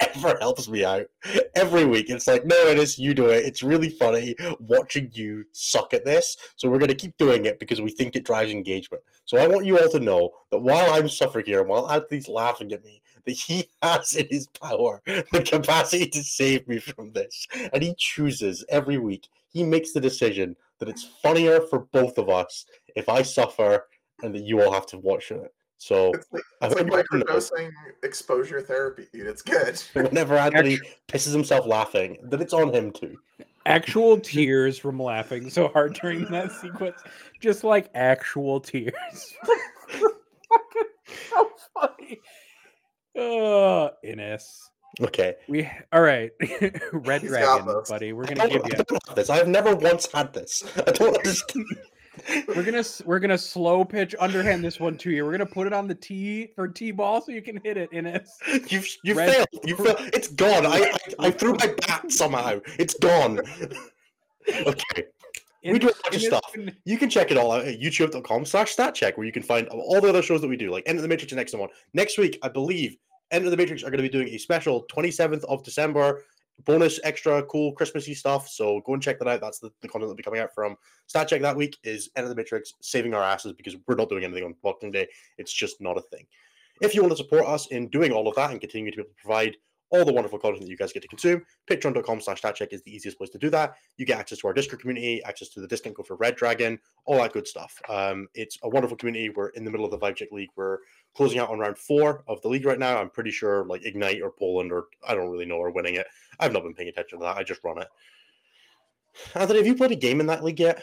[0.00, 1.06] ever helps me out.
[1.54, 3.44] Every week, it's like, no, it is you do it.
[3.44, 6.36] It's really funny watching you suck at this.
[6.56, 9.02] So we're going to keep doing it because we think it drives engagement.
[9.24, 12.72] So I want you all to know that while I'm suffering here, while Anthony's laughing
[12.72, 17.46] at me, that he has in his power the capacity to save me from this,
[17.72, 19.28] and he chooses every week.
[19.50, 22.66] He makes the decision that it's funnier for both of us
[22.96, 23.86] if I suffer
[24.22, 25.52] and that you all have to watch it.
[25.78, 27.70] So it's like, it's like microdosing
[28.02, 29.28] exposure therapy, dude.
[29.28, 29.80] It's good.
[29.92, 33.16] Whenever Anthony pisses himself laughing, then it's on him too.
[33.64, 37.00] Actual tears from laughing so hard during that sequence,
[37.40, 38.94] just like actual tears.
[41.30, 42.20] so funny.
[43.16, 44.70] Uh, Innes.
[45.00, 45.36] Okay.
[45.48, 46.30] We all right.
[46.92, 48.12] Red He's Dragon, buddy.
[48.12, 49.30] We're gonna give you this.
[49.30, 50.64] I've never once had this.
[50.76, 51.66] I don't understand.
[52.48, 55.24] we're gonna we're gonna slow pitch underhand this one to you.
[55.24, 57.92] We're gonna put it on the tee for tee ball so you can hit it
[57.92, 58.28] in it.
[58.68, 59.34] You you Red...
[59.34, 59.48] failed.
[59.64, 60.00] You failed.
[60.12, 60.66] It's gone.
[60.66, 62.58] I, I, I threw my bat somehow.
[62.78, 63.40] It's gone.
[64.66, 65.04] okay.
[65.62, 66.54] In, we do a bunch of stuff.
[66.84, 69.66] You can check it all out at youtube.com slash stat check where you can find
[69.68, 71.68] all the other shows that we do, like Enter the Matrix and Next One.
[71.94, 72.96] Next week, I believe
[73.30, 76.22] Enter the Matrix are going to be doing a special 27th of December
[76.64, 78.48] bonus extra cool Christmassy stuff.
[78.48, 79.40] So go and check that out.
[79.40, 80.76] That's the, the content that'll be coming out from
[81.06, 84.24] Stat Check that week is Enter the Matrix saving our asses because we're not doing
[84.24, 85.06] anything on Boxing Day.
[85.36, 86.26] It's just not a thing.
[86.80, 89.02] If you want to support us in doing all of that and continue to be
[89.02, 89.56] able to provide
[89.90, 91.42] all the wonderful content that you guys get to consume.
[91.70, 93.74] Patreon.com slash statcheck is the easiest place to do that.
[93.96, 96.78] You get access to our Discord community, access to the discount code for Red Dragon,
[97.06, 97.80] all that good stuff.
[97.88, 99.30] Um, it's a wonderful community.
[99.30, 100.50] We're in the middle of the Vibe Check League.
[100.56, 100.78] We're
[101.14, 102.98] closing out on round four of the league right now.
[102.98, 106.06] I'm pretty sure like Ignite or Poland or I don't really know are winning it.
[106.38, 107.36] I've not been paying attention to that.
[107.36, 107.88] I just run it.
[109.34, 110.82] Anthony, have you played a game in that league yet?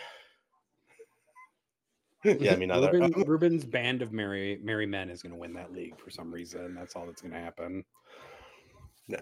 [2.39, 5.71] yeah, I mean, Ruben, Ruben's band of merry merry men is going to win that
[5.71, 6.73] league for some reason.
[6.73, 7.85] That's all that's going to happen.
[9.07, 9.21] Yeah.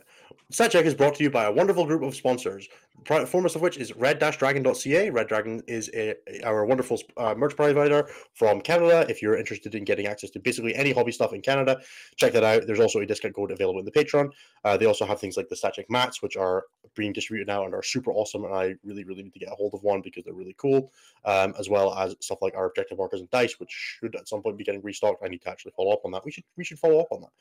[0.52, 2.70] StatCheck is brought to you by a wonderful group of sponsors,
[3.06, 5.10] foremost of which is red-dragon.ca.
[5.10, 6.16] Red Dragon is a,
[6.46, 9.06] our wonderful uh, merch provider from Canada.
[9.10, 11.82] If you're interested in getting access to basically any hobby stuff in Canada,
[12.16, 12.66] check that out.
[12.66, 14.30] There's also a discount code available in the Patreon.
[14.64, 16.64] Uh, they also have things like the StatCheck mats, which are
[16.96, 18.46] being distributed now and are super awesome.
[18.46, 20.92] And I really, really need to get a hold of one because they're really cool,
[21.26, 24.42] um, as well as stuff like our objective markers and dice, which should at some
[24.42, 25.24] point be getting restocked.
[25.26, 26.24] I need to actually follow up on that.
[26.24, 27.32] We should we should follow up on that.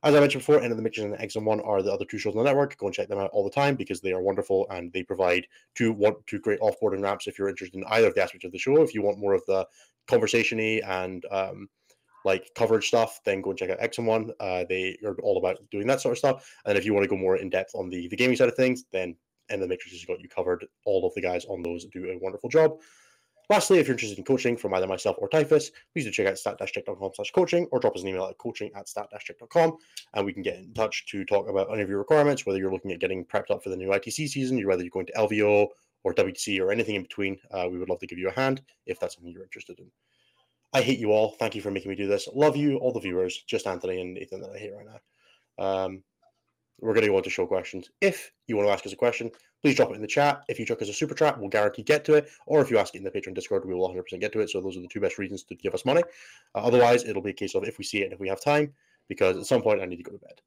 [0.04, 2.36] As I mentioned before, Enter the Matrix and and One are the other two shows
[2.36, 2.76] on the network.
[2.78, 5.46] Go and check them out all the time because they are wonderful and they provide
[5.76, 8.52] two one two great offboarding ramps if you're interested in either of the aspects of
[8.52, 8.82] the show.
[8.82, 9.68] If you want more of the
[10.10, 11.70] conversationy and um,
[12.26, 14.32] like coverage stuff, then go and check out and One.
[14.40, 16.52] Uh, they are all about doing that sort of stuff.
[16.66, 18.56] And if you want to go more in depth on the the gaming side of
[18.56, 19.16] things, then
[19.50, 20.66] and the Matrix has got you covered.
[20.86, 22.80] All of the guys on those do a wonderful job.
[23.50, 26.38] Lastly, if you're interested in coaching from either myself or Typhus, please do check out
[26.38, 29.78] stat-check.com slash coaching or drop us an email at coaching at stat-check.com
[30.14, 32.72] and we can get in touch to talk about any of your requirements, whether you're
[32.72, 35.68] looking at getting prepped up for the new ITC season, whether you're going to LVO
[36.04, 37.38] or WTC or anything in between.
[37.52, 39.92] Uh, we would love to give you a hand if that's something you're interested in.
[40.74, 41.32] I hate you all.
[41.32, 42.30] Thank you for making me do this.
[42.34, 45.64] Love you, all the viewers, just Anthony and Nathan that I hate right now.
[45.64, 46.04] Um,
[46.82, 47.90] we're going to go on to show questions.
[48.02, 50.44] If you want to ask us a question, please drop it in the chat.
[50.50, 52.30] If you chuck us a super chat, we'll guarantee get to it.
[52.48, 54.50] Or if you ask it in the Patreon Discord, we will 100% get to it.
[54.50, 56.02] So those are the two best reasons to give us money.
[56.56, 58.42] Uh, otherwise, it'll be a case of if we see it and if we have
[58.42, 58.74] time,
[59.08, 60.42] because at some point I need to go to bed.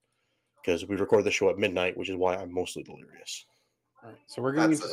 [0.63, 3.47] Because we record the show at midnight, which is why I'm mostly delirious.
[4.03, 4.89] All right, so we're going to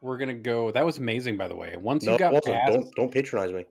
[0.00, 0.70] we're gonna go.
[0.70, 1.76] That was amazing, by the way.
[1.76, 3.66] Once No, you got past, don't don't patronize me.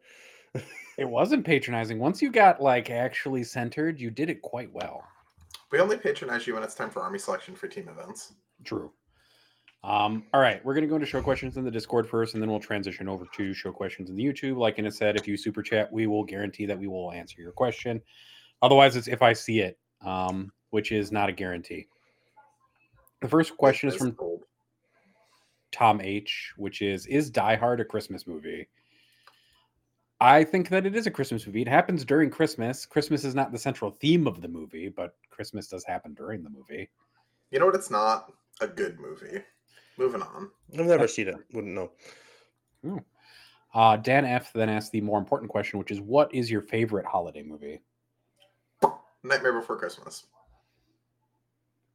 [0.97, 1.99] it wasn't patronizing.
[1.99, 5.03] Once you got like actually centered, you did it quite well.
[5.71, 8.33] We only patronize you when it's time for army selection for team events.
[8.63, 8.91] True.
[9.83, 12.49] Um, all right, we're gonna go into show questions in the Discord first, and then
[12.49, 14.57] we'll transition over to show questions in the YouTube.
[14.57, 17.53] Like Inna said, if you super chat, we will guarantee that we will answer your
[17.53, 18.01] question.
[18.61, 21.87] Otherwise, it's if I see it, um, which is not a guarantee.
[23.21, 24.43] The first question is from cold.
[25.71, 28.67] Tom H, which is Is Die Hard a Christmas movie?
[30.19, 31.61] I think that it is a Christmas movie.
[31.61, 32.85] It happens during Christmas.
[32.85, 36.49] Christmas is not the central theme of the movie, but Christmas does happen during the
[36.49, 36.89] movie.
[37.49, 37.75] You know what?
[37.75, 38.29] It's not
[38.59, 39.41] a good movie.
[39.97, 40.49] Moving on.
[40.77, 41.37] I've never seen it.
[41.53, 41.73] Wouldn't
[42.83, 43.05] know.
[43.73, 47.05] Uh, Dan F then asked the more important question, which is What is your favorite
[47.05, 47.79] holiday movie?
[49.23, 50.25] Nightmare Before Christmas.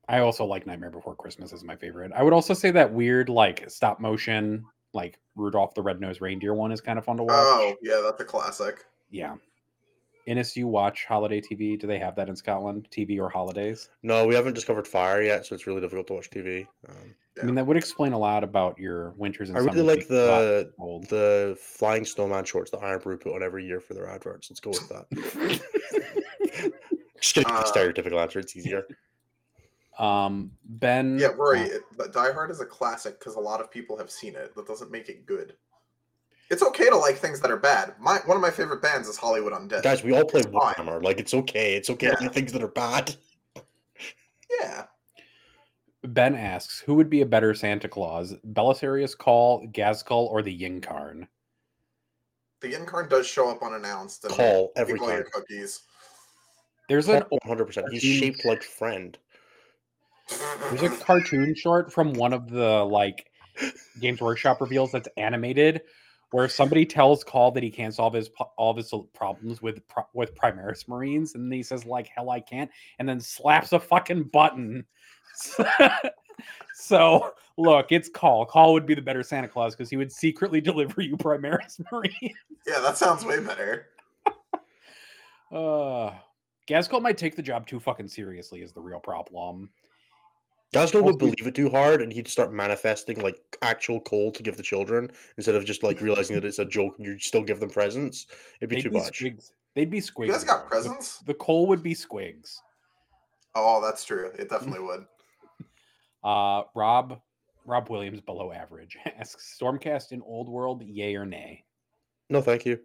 [0.08, 2.12] I also like Nightmare Before Christmas as my favorite.
[2.16, 4.64] I would also say that weird, like stop motion,
[4.94, 7.34] like Rudolph the Red-Nosed Reindeer one is kind of fun to watch.
[7.36, 8.86] Oh, yeah, that's a classic.
[9.10, 9.34] Yeah.
[10.26, 11.78] Innes, you watch holiday TV?
[11.78, 12.88] Do they have that in Scotland?
[12.90, 13.90] TV or holidays?
[14.02, 16.66] No, we haven't discovered fire yet, so it's really difficult to watch TV.
[16.88, 20.06] Um, I mean, that would explain a lot about your winters and I really like
[20.06, 21.08] the and cold.
[21.08, 24.50] the flying snowman shorts that Irn-Bru put on every year for their adverts.
[24.50, 25.60] Let's go with that.
[27.20, 28.38] Just gonna Uh, a stereotypical answer.
[28.38, 28.86] It's easier.
[29.98, 31.18] Um, Ben.
[31.18, 34.34] Yeah, Rory, uh, Die Hard is a classic because a lot of people have seen
[34.36, 34.54] it.
[34.54, 35.54] That doesn't make it good.
[36.50, 37.94] It's okay to like things that are bad.
[37.98, 39.82] My one of my favorite bands is Hollywood Undead.
[39.82, 40.74] Guys, we all play It's fine.
[40.74, 41.02] Warhammer.
[41.02, 41.74] Like it's okay.
[41.74, 43.16] It's okay to like things that are bad.
[44.60, 44.84] Yeah,
[46.04, 51.26] Ben asks, who would be a better Santa Claus, Belisarius Cawl, Ghazghkull, or the Yncarne?
[52.60, 54.24] the Yncarne does show up unannounced.
[54.24, 55.30] And Call every people your time.
[55.32, 55.80] cookies.
[56.88, 57.86] There's an One hundred percent.
[57.90, 59.18] He's shaped like friend.
[60.70, 63.26] there's a cartoon short from one of the like
[64.00, 65.82] Games Workshop reveals that's animated,
[66.34, 69.80] where somebody tells Cawl that he can't solve his all of his problems with
[70.14, 72.68] with Primaris Marines, and he says like hell I can't,
[72.98, 74.84] and then slaps a fucking button.
[76.74, 78.46] so look, it's Cawl.
[78.46, 82.34] Cawl would be the better Santa Claus because he would secretly deliver you Primaris Marines.
[82.66, 83.90] yeah, that sounds way better.
[85.52, 86.10] Uh,
[87.00, 88.62] might take the job too fucking seriously.
[88.62, 89.70] Is the real problem.
[90.72, 94.56] Gazgo would believe it too hard, and he'd start manifesting like actual coal to give
[94.56, 97.60] the children instead of just like realizing that it's a joke and you still give
[97.60, 98.26] them presents.
[98.60, 99.20] It'd be They'd too be much.
[99.20, 99.52] squigs.
[99.74, 100.26] They'd be squigs.
[100.26, 100.64] You guys got though.
[100.64, 101.18] The- presents?
[101.18, 102.56] The, coal would be squigs.
[103.54, 104.30] Oh, that's true.
[104.38, 105.04] It definitely would.
[106.24, 107.20] Uh, Rob
[107.66, 111.64] Rob Williams below average asks Stormcast in Old World, yay or nay?
[112.30, 112.80] No, thank you.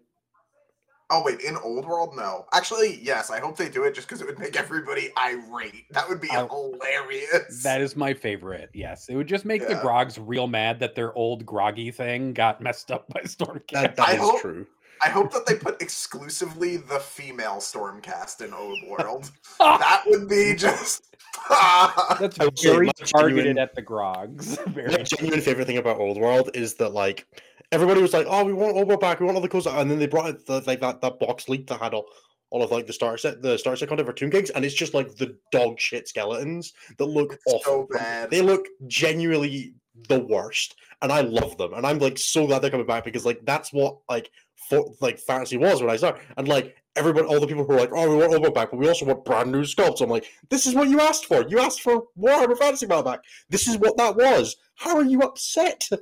[1.11, 2.45] Oh wait, in Old World, no.
[2.53, 3.31] Actually, yes.
[3.31, 5.85] I hope they do it just because it would make everybody irate.
[5.91, 7.63] That would be I- hilarious.
[7.63, 8.69] That is my favorite.
[8.73, 12.61] Yes, it would just make the Grogs real mad that their old groggy thing got
[12.61, 13.71] messed up by Stormcast.
[13.71, 14.67] That that I hope- true.
[15.01, 19.31] I hope that they put exclusively the female Stormcast in Old World.
[19.59, 21.05] that would be just.
[21.49, 24.57] That's I would say very targeted genuine- at the Grogs.
[24.67, 25.03] My Very.
[25.03, 27.25] genuine favorite thing about Old World is that like
[27.71, 29.19] everybody was like, "Oh, we want Old back.
[29.19, 31.67] We want all the clothes," and then they brought the, like that that box leak
[31.67, 32.05] that had all,
[32.49, 34.75] all of like the starter set, the starter set content for Tomb Kings, and it's
[34.75, 37.87] just like the dog shit skeletons that look It's awful.
[37.91, 38.27] so.
[38.29, 39.73] They look genuinely
[40.07, 43.25] the worst, and I love them, and I'm like so glad they're coming back because
[43.25, 44.29] like that's what like
[44.69, 47.79] for like fantasy was when I started, and like everybody, all the people who are
[47.79, 50.25] like, "Oh, we want Old back, but we also want brand new sculpts." I'm like,
[50.49, 51.45] this is what you asked for.
[51.47, 53.21] You asked for Warhammer Fantasy Battle back.
[53.49, 54.55] This is what that was.
[54.75, 55.87] How are you upset?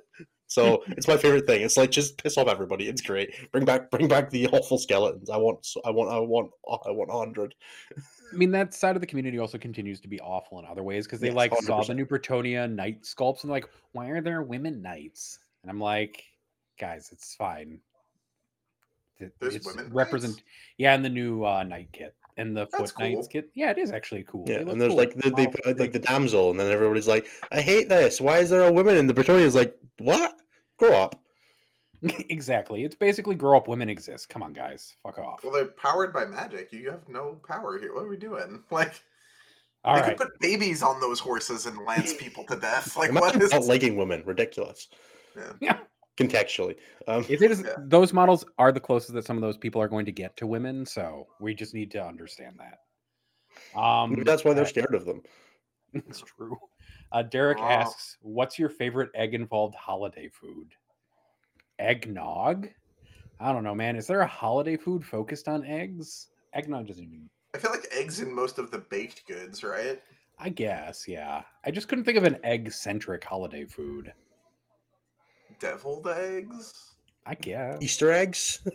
[0.48, 1.62] So it's my favorite thing.
[1.62, 2.88] It's like just piss off everybody.
[2.88, 3.52] It's great.
[3.52, 5.30] Bring back, bring back the awful skeletons.
[5.30, 6.52] I want, so- I want, I want,
[6.86, 7.54] I want hundred.
[7.98, 11.06] I mean, that side of the community also continues to be awful in other ways
[11.06, 14.41] because they Yes, like saw the new Bretonnia knight sculpts and like, why are there
[14.41, 15.39] women knights?
[15.64, 16.24] And I'm like,
[16.80, 17.80] guys, it's fine.
[19.20, 20.34] There's it's women represent.
[20.34, 20.43] knights?
[20.78, 23.42] Yeah, and the new uh, knight kit and the That's foot knights cool.
[23.56, 24.46] Yeah, it is actually cool.
[24.48, 24.98] Yeah, and there's cool.
[24.98, 28.22] like the, they put like the damsel, and then everybody's like, "I hate this.
[28.22, 30.36] Why is there a woman?" And the Bretonnian's like, "What?
[30.78, 31.20] Grow up."
[32.30, 32.84] exactly.
[32.84, 34.30] It's basically grow up women exist.
[34.30, 35.44] Come on, guys, fuck off.
[35.44, 36.72] Well, they're powered by magic.
[36.72, 37.94] You have no power here.
[37.94, 38.64] What are we doing?
[38.72, 39.02] Like,
[39.84, 40.18] All they right.
[40.18, 42.96] could put babies on those horses and lance people to death.
[42.98, 43.52] Like, Imagine what is?
[43.52, 44.22] not liking women.
[44.26, 44.88] Ridiculous.
[45.36, 45.54] Yeah.
[45.60, 45.78] Yeah.
[46.18, 46.76] Contextually,
[47.07, 47.76] um, It is Yeah.
[47.78, 50.47] those models are the closest that some of those people are going to get to
[50.47, 52.80] women, so we just need to understand that.
[53.80, 55.22] Um, maybe that's why they're uh, scared of them.
[55.93, 56.57] It's true.
[57.11, 57.63] Uh, Derek Oh.
[57.63, 60.74] asks, "What's your favorite egg-involved holiday food?"
[61.80, 62.70] Eggnog.
[63.39, 63.95] I don't know, man.
[63.95, 66.30] Is there a holiday food focused on eggs?
[66.53, 67.30] Eggnog doesn't even.
[67.53, 70.01] I feel like eggs in most of the baked goods, right?
[70.39, 71.43] I guess, yeah.
[71.63, 74.13] I just couldn't think of an egg-centric holiday food.
[75.60, 76.91] Deviled eggs.
[77.26, 77.82] I guess.
[77.82, 78.62] Easter eggs.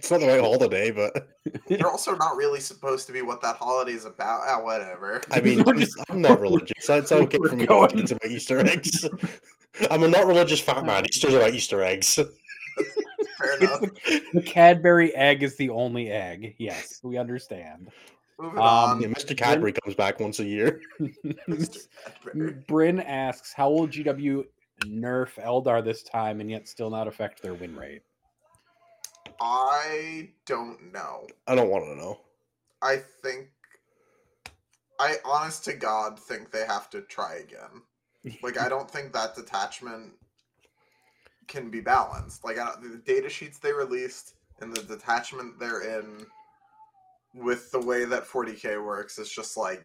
[0.00, 1.12] It's not the right holiday, but
[1.66, 4.42] They're also not really supposed to be what that holiday is about.
[4.46, 5.20] Ah, whatever.
[5.32, 6.86] I mean, I'm, just- I'm not religious.
[6.86, 9.04] so It's okay We're for me to going- talk about Easter eggs.
[9.90, 11.04] I'm a not religious fat man.
[11.04, 12.14] Easter's about Easter eggs.
[12.14, 13.80] Fair enough.
[13.80, 16.54] the, the Cadbury egg is the only egg.
[16.58, 17.90] Yes, we understand.
[18.38, 19.00] Um.
[19.00, 19.36] Yeah, Mr.
[19.36, 20.80] Cadbury comes back once a year.
[22.68, 24.44] Bryn asks, "How will GW
[24.84, 28.02] nerf Eldar this time and yet still not affect their win rate?"
[29.40, 31.26] I don't know.
[31.46, 32.20] I don't want to know.
[32.82, 33.48] I think.
[35.00, 37.82] I honest to God think they have to try again.
[38.42, 40.14] Like I don't think that detachment
[41.46, 42.44] can be balanced.
[42.44, 46.26] Like I don't, the data sheets they released and the detachment they're in,
[47.34, 49.84] with the way that 40k works, is just like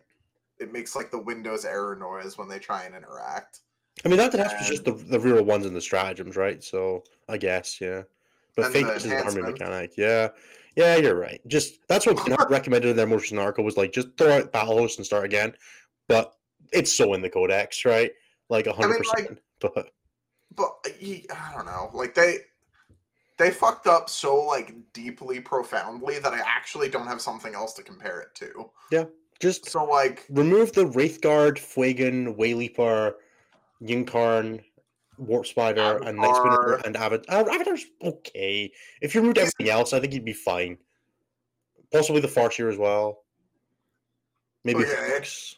[0.59, 3.59] it makes like the Windows error noise when they try and interact.
[4.05, 6.63] I mean, that detachment's just the, the real ones in the stratagems, right?
[6.63, 8.03] So I guess, yeah.
[8.55, 9.93] But And fake is an army mechanic.
[9.97, 10.29] Yeah.
[10.75, 11.39] Yeah, you're right.
[11.47, 12.17] Just that's what
[12.49, 15.53] recommended in their recent article was like just throw out battle host and start again.
[16.07, 16.33] But
[16.71, 18.11] it's so in the codex, right?
[18.49, 19.39] Like hundred mean, like- percent.
[19.61, 19.91] But
[20.55, 21.89] But I don't know.
[21.93, 22.39] Like they
[23.37, 27.83] they fucked up so like deeply profoundly that I actually don't have something else to
[27.83, 28.69] compare it to.
[28.91, 29.05] Yeah.
[29.39, 33.13] Just So like remove the Wraithguard, Fuegan, Wayleaper,
[33.83, 34.61] Yncarne,
[35.17, 37.41] Warp Spider, and Night Spinner, and Avatar.
[37.41, 38.71] Uh, Avatar's okay.
[39.01, 40.77] If you removed everything else, I think he'd be fine.
[41.91, 43.19] Possibly the Farseer as well.
[44.63, 44.95] Maybe Okay.
[44.95, 45.55] Phoenix.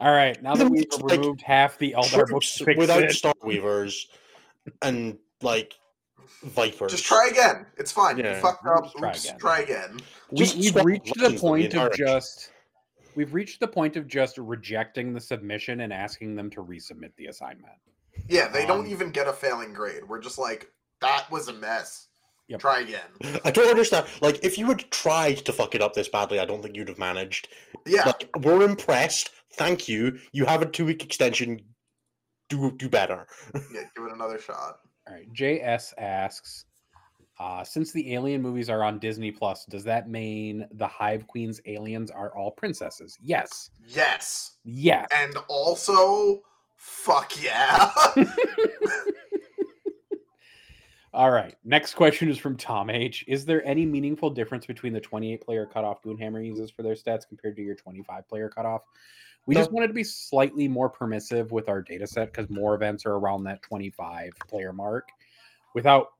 [0.00, 3.04] All right, now that we've like, removed half the Eldar books, Troops to fix without
[3.04, 4.08] it, Star Weavers
[4.80, 5.74] and like
[6.42, 6.90] Vipers.
[6.90, 7.66] just try again.
[7.76, 8.18] It's fine.
[8.18, 8.82] Yeah, You fucked up.
[8.84, 9.38] just try Oops, again.
[9.38, 10.00] try again.
[10.32, 12.06] We, we've reached the legends of the point of action.
[12.06, 12.50] just
[13.14, 17.26] we've reached the point of just rejecting the submission and asking them to resubmit the
[17.26, 17.74] assignment.
[18.28, 20.02] Yeah, they don't Um, even get a failing grade.
[20.08, 22.08] We're just like that was a mess.
[22.48, 22.60] Yep.
[22.60, 23.40] Try again.
[23.44, 24.06] I don't understand.
[24.20, 26.88] Like, if you had tried to fuck it up this badly, I don't think you'd
[26.88, 27.48] have managed.
[27.86, 29.30] Yeah, Like, we're impressed.
[29.54, 30.18] Thank you.
[30.32, 31.60] You have a two week extension.
[32.48, 33.26] Do do better.
[33.54, 33.84] yeah.
[33.96, 34.78] Give it another shot.
[35.08, 36.66] All right, JS asks,
[37.38, 41.60] uh, since the Alien movies are on Disney Plus, does that mean the Hive Queen's
[41.66, 43.18] aliens are all princesses?
[43.22, 43.70] Yes.
[43.88, 45.08] Yes, Yes.
[45.14, 46.42] and also,
[46.76, 47.90] fuck yeah.
[51.14, 51.54] All right.
[51.62, 53.22] Next question is from Tom H.
[53.28, 57.28] Is there any meaningful difference between the 28 player cutoff Goonhammer uses for their stats
[57.28, 58.80] compared to your 25 player cutoff?
[59.44, 63.04] We just wanted to be slightly more permissive with our data set because more events
[63.04, 65.08] are around that 25 player mark
[65.74, 66.12] without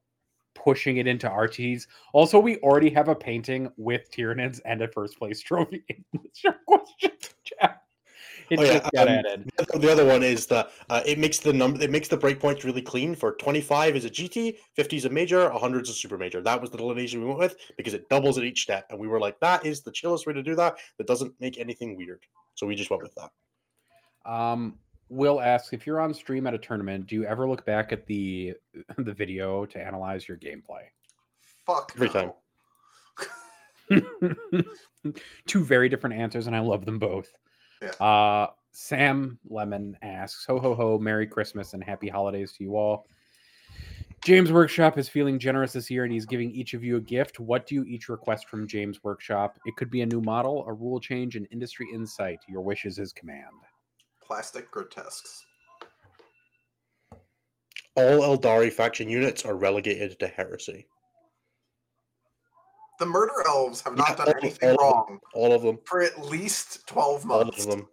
[0.54, 1.86] pushing it into RTs.
[2.12, 5.84] Also, we already have a painting with Tyranids and a first place trophy.
[6.24, 7.12] It's your question,
[7.44, 7.76] Jeff.
[8.50, 9.50] It Oh, yeah, got um, added.
[9.56, 12.64] The the other one is that uh, it makes the number it makes the breakpoints
[12.64, 13.14] really clean.
[13.14, 16.42] For twenty five is a GT, fifty is a major, hundred is a super major.
[16.42, 19.08] That was the delineation we went with because it doubles at each step, and we
[19.08, 20.76] were like, that is the chillest way to do that.
[20.98, 22.22] That doesn't make anything weird.
[22.54, 24.30] So we just went with that.
[24.30, 24.78] Um,
[25.12, 28.06] Will asks if you're on stream at a tournament, do you ever look back at
[28.06, 28.54] the
[28.96, 30.84] the video to analyze your gameplay?
[31.66, 32.36] fuck Every no.
[33.90, 34.64] time.
[35.46, 37.30] Two very different answers, and I love them both.
[37.82, 37.90] Yeah.
[38.04, 40.98] Uh, Sam Lemon asks, "Ho ho ho!
[40.98, 43.06] Merry Christmas and Happy Holidays to you all."
[44.24, 47.38] James Workshop is feeling generous this year, and he's giving each of you a gift.
[47.38, 49.58] What do you each request from James Workshop?
[49.66, 52.38] It could be a new model, a rule change, an industry insight.
[52.48, 53.56] Your wishes is his command.
[54.32, 55.44] Plastic grotesques.
[57.96, 60.86] All Eldari faction units are relegated to heresy.
[62.98, 64.88] The murder elves have Yeah, not done all- anything all of them.
[64.88, 65.78] wrong All of them.
[65.84, 67.66] for at least twelve months.
[67.66, 67.88] All months.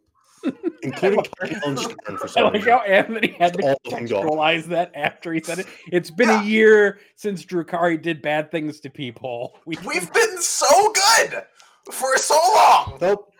[0.46, 0.66] of them.
[0.84, 4.24] including Kyle and Stern I like how Anthony had to All of them gone.
[4.24, 5.68] contextualize that after he said it.
[5.92, 6.42] It's been Yeah.
[6.42, 9.60] a year since Drukhari did bad things to people.
[9.66, 11.44] We We've been so good
[11.92, 12.98] for so long.
[13.02, 13.34] Nope.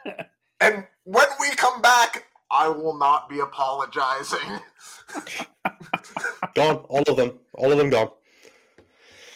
[0.60, 4.60] And when we come back, I will not be apologizing.
[6.56, 6.78] Gone.
[6.90, 7.40] All of them.
[7.54, 8.10] All of them gone.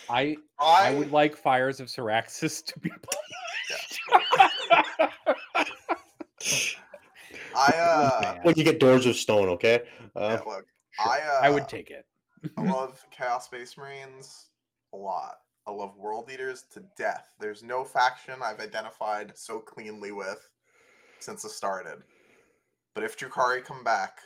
[0.09, 2.91] I I I, would like fires of Cyraxus to be
[7.55, 9.81] I, uh, When you get doors of stone, okay?
[10.15, 10.65] Uh, yeah, look,
[10.99, 12.05] I, uh, I would take it.
[12.57, 14.47] I love Chaos Space Marines
[14.93, 15.35] a lot.
[15.65, 17.29] I love World Eaters to death.
[17.39, 20.45] There's no faction I've identified so cleanly with
[21.19, 22.03] since it started.
[22.93, 24.19] But if Drukhari come back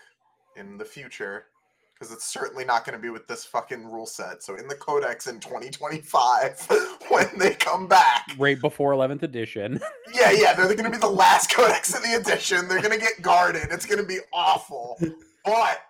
[0.55, 1.45] in the future,
[1.93, 4.43] because it's certainly not going to be with this fucking rule set.
[4.43, 6.67] So in the Codex in 2025,
[7.09, 9.79] when they come back, Right before 11th edition.
[10.13, 12.67] yeah, yeah, they're going to be the last Codex in the edition.
[12.67, 13.67] They're going to get guarded.
[13.71, 14.99] It's going to be awful.
[15.43, 15.81] But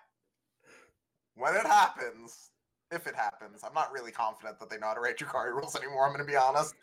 [1.34, 2.50] when it happens,
[2.90, 5.76] if it happens, I'm not really confident that they know how to write Drukhari rules
[5.76, 6.06] anymore.
[6.06, 6.74] I'm going to be honest.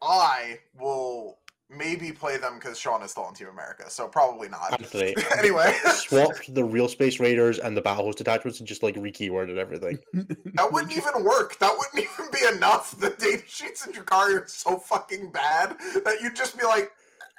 [0.00, 1.38] I will
[1.70, 4.72] maybe play them because Sean is still on Team America, so probably not.
[4.72, 8.96] Anthony, anyway, swapped the real space raiders and the battle host attachments and just like
[8.96, 9.98] re-keyworded everything.
[10.12, 11.58] that wouldn't even work.
[11.58, 12.98] That wouldn't even be enough.
[12.98, 16.90] The data sheets in Drukhari are so fucking bad that you'd just be like,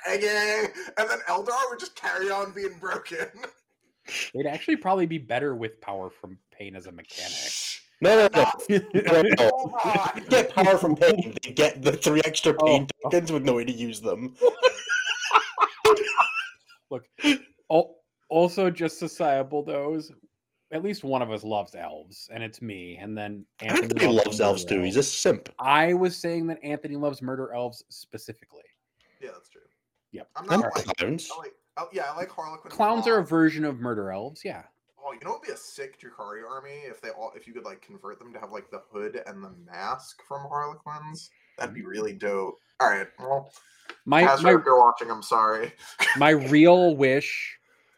[0.08, 0.66] eh, okay,
[0.98, 3.28] and then Eldar would just carry on being broken.
[4.34, 7.52] It'd actually probably be better with power from pain as a mechanic.
[8.04, 8.52] No, no, no.
[8.94, 9.50] no, no.
[9.54, 10.24] Hold on.
[10.30, 11.34] Get power from pain.
[11.42, 12.66] They get the three extra oh.
[12.66, 13.10] pain Oh.
[13.10, 14.36] tokens with no way to use them.
[16.90, 17.06] Look,
[18.30, 20.12] also just sociable those.
[20.72, 22.98] At least one of us loves elves, and it's me.
[23.00, 24.84] And then Anthony loves elves murder too.
[24.84, 25.50] He's a simp.
[25.60, 28.64] I was saying that Anthony loves murder elves specifically.
[29.22, 29.62] Yeah, that's true.
[30.12, 30.28] Yep.
[30.36, 31.30] I'm And not like, clowns.
[31.34, 32.72] I like oh, yeah, I like Harlequin.
[32.72, 34.44] Clowns are a version of murder elves.
[34.44, 34.64] Yeah.
[35.06, 37.54] Oh, you know what would be a sick Drukhari army if they all if you
[37.54, 41.30] could like convert them to have like the hood and the mask from Harlequins?
[41.58, 42.60] That'd be really dope.
[42.80, 43.52] All right, well,
[44.06, 45.74] My Hazard, my if you're watching, I'm sorry.
[46.18, 47.58] my real wish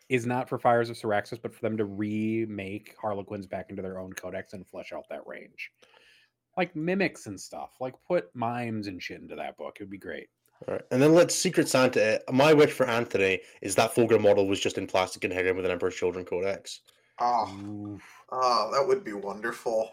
[0.09, 3.99] is not for Fires of Cyraxus, but for them to remake Harlequins back into their
[3.99, 5.71] own codex and flesh out that range.
[6.57, 7.71] Like mimics and stuff.
[7.79, 9.77] Like put mimes and shit into that book.
[9.79, 10.27] It would be great.
[10.67, 10.83] All right.
[10.91, 12.21] And then let's Secret Santa.
[12.31, 15.65] My wish for Anthony is that Fulgrim model was just in plastic and hidden with
[15.65, 16.81] an Emperor's Children Codex.
[17.19, 18.03] Oh, Oof.
[18.31, 19.91] oh, that would be wonderful.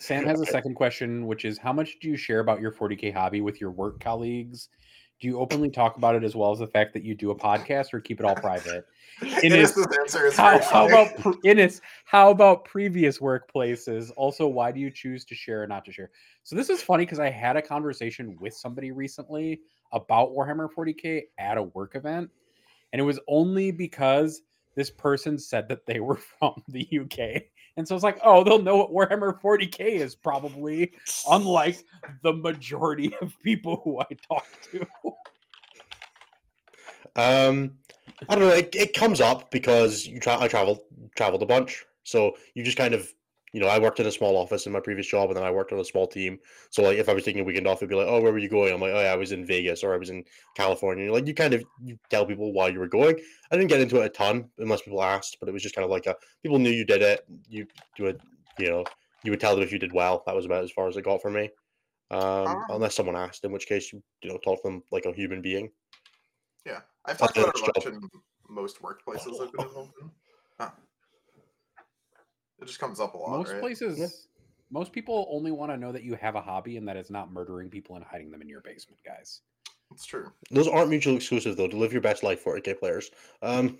[0.00, 3.12] Sam has a second question, which is how much do you share about your 40k
[3.12, 4.68] hobby with your work colleagues?
[5.20, 7.34] Do you openly talk about it as well as the fact that you do a
[7.34, 8.86] podcast or keep it all private?
[9.42, 11.08] Innes, Innes' answer is How, how about
[11.44, 11.80] Innes?
[12.04, 14.12] How about previous workplaces?
[14.16, 16.10] Also, why do you choose to share or not to share?
[16.44, 19.60] So this is funny because I had a conversation with somebody recently
[19.90, 22.30] about Warhammer 40k at a work event,
[22.92, 24.42] and it was only because
[24.78, 27.42] this person said that they were from the UK,
[27.76, 30.92] and so it's like, oh, they'll know what Warhammer 40k is probably,
[31.28, 31.84] unlike
[32.22, 34.86] the majority of people who I talk to.
[37.16, 37.72] Um,
[38.28, 38.54] I don't know.
[38.54, 40.36] It, it comes up because you try.
[40.40, 40.84] I travel
[41.16, 43.12] traveled a bunch, so you just kind of,
[43.52, 45.50] you know, I worked in a small office in my previous job, and then I
[45.50, 46.38] worked on a small team.
[46.70, 48.38] So like, if I was taking a weekend off, it'd be like, oh, where were
[48.38, 48.72] you going?
[48.72, 50.24] I'm like, oh, yeah, I was in Vegas or I was in
[50.54, 51.12] California.
[51.12, 53.18] Like, you kind of you tell people why you were going.
[53.50, 55.84] I didn't get into it a ton unless people asked, but it was just kind
[55.84, 57.26] of like a people knew you did it.
[57.48, 58.20] You do it,
[58.58, 58.84] you know,
[59.24, 60.22] you would tell them if you did well.
[60.26, 61.50] That was about as far as it got for me.
[62.10, 62.64] Um, Ah.
[62.70, 65.42] unless someone asked, in which case you you know talk to them like a human
[65.42, 65.70] being.
[66.64, 68.08] Yeah, I've That's talked about it in
[68.48, 70.10] most workplaces I've been involved in.
[70.58, 70.70] Huh.
[72.60, 73.60] It just comes up a lot, most right?
[73.60, 74.28] places
[74.70, 77.32] most people only want to know that you have a hobby and that it's not
[77.32, 79.40] murdering people and hiding them in your basement guys
[79.92, 80.30] It's true.
[80.50, 81.68] Those aren't mutually exclusive though.
[81.68, 83.10] To live your best life, 40k players.
[83.42, 83.78] Um,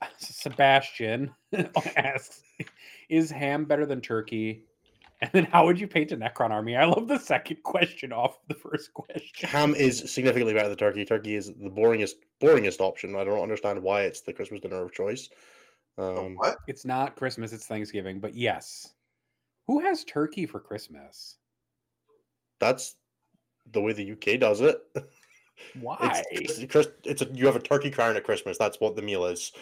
[0.18, 1.32] sebastian
[1.96, 2.42] asks
[3.08, 4.64] is ham better than turkey
[5.20, 8.38] and then how would you paint a necron army i love the second question off
[8.48, 11.04] the first question ham is significantly better than turkey.
[11.04, 13.14] Turkey is the boringest, boringest option.
[13.14, 15.28] I don't understand why it's the Christmas dinner of choice.
[15.96, 16.56] The Um, what?
[16.68, 18.94] it's not christmas it's thanksgiving but yes
[19.66, 21.36] who has turkey for christmas
[22.60, 22.96] that's
[23.72, 24.80] the way the UK does it.
[25.80, 28.58] why It's, it's, it's a, you have a turkey crown at Christmas.
[28.58, 29.52] That's what the meal is.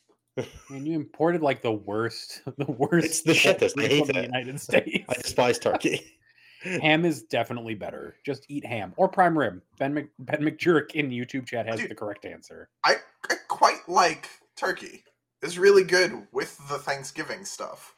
[0.70, 3.78] and you imported like the worst the worst It's the shittest.
[3.78, 6.16] I poultry hate from the united states I despise turkey.
[6.62, 8.14] ham is definitely better.
[8.24, 9.60] Just eat ham or prime rib.
[9.78, 11.90] Ben Mc, Ben McJurk in YouTube chat has Dude.
[11.90, 12.70] the correct answer.
[12.84, 12.94] I,
[13.28, 15.02] I quite like turkey.
[15.42, 17.94] It's really good with the Thanksgiving stuff.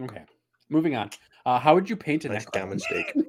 [0.00, 0.24] Okay,
[0.68, 1.10] moving on.
[1.46, 2.80] Uh, how would you paint a nice necron?
[2.80, 3.14] steak.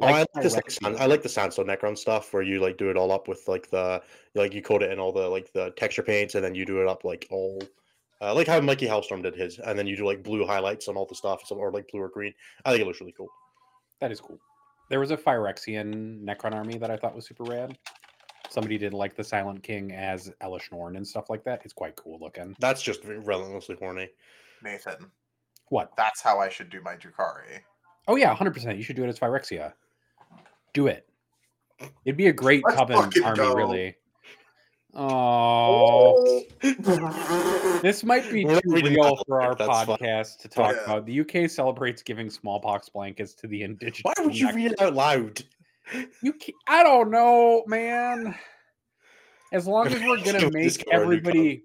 [0.00, 0.54] Oh, I Like like this.
[0.54, 1.00] Like, Phyrexia.
[1.00, 3.70] I like the sandstone Necron stuff where you like do it all up with like
[3.70, 4.02] the
[4.34, 6.80] like you coat it in all the like the texture paints and then you do
[6.80, 7.62] it up like all
[8.20, 10.96] uh, like how Mikey Hellstorm did his and then you do like blue highlights on
[10.96, 12.34] all the stuff or like blue or green.
[12.64, 13.28] I think it looks really cool.
[14.00, 14.40] That is cool.
[14.90, 17.78] There was a Phyrexian Necron army that I thought was super rad.
[18.54, 21.62] Somebody did like the Silent King as Elesh Norn and stuff like that.
[21.64, 22.54] It's quite cool looking.
[22.60, 24.08] That's just relentlessly horny.
[24.62, 25.10] Nathan,
[25.70, 25.90] What?
[25.96, 27.58] that's how I should do my Drukhari.
[28.06, 28.76] Oh yeah, hundred percent.
[28.78, 29.72] You should do it as Phyrexia.
[30.72, 31.08] Do it.
[32.04, 33.54] It'd be a great Let's coven army, go.
[33.54, 33.96] really.
[34.96, 36.44] Oh,
[37.82, 39.86] this might be too real that for our letter, that's fine.
[39.98, 40.84] podcast to talk Yeah.
[40.84, 41.06] about.
[41.06, 44.02] The UK celebrates giving smallpox blankets to the indigenous.
[44.04, 45.42] Why would you read it out loud?
[46.22, 48.34] You ca- I don't know, man.
[49.52, 51.64] As long as we're gonna make this guy a new everybody,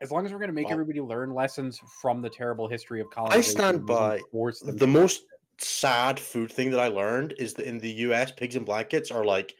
[0.00, 3.10] as long as we're gonna make Well- everybody learn lessons from the terrible history of
[3.10, 4.20] colonization, I stand by
[4.64, 5.24] The most
[5.58, 9.24] sad food thing that I learned is that in the US, pigs and blankets are
[9.24, 9.54] like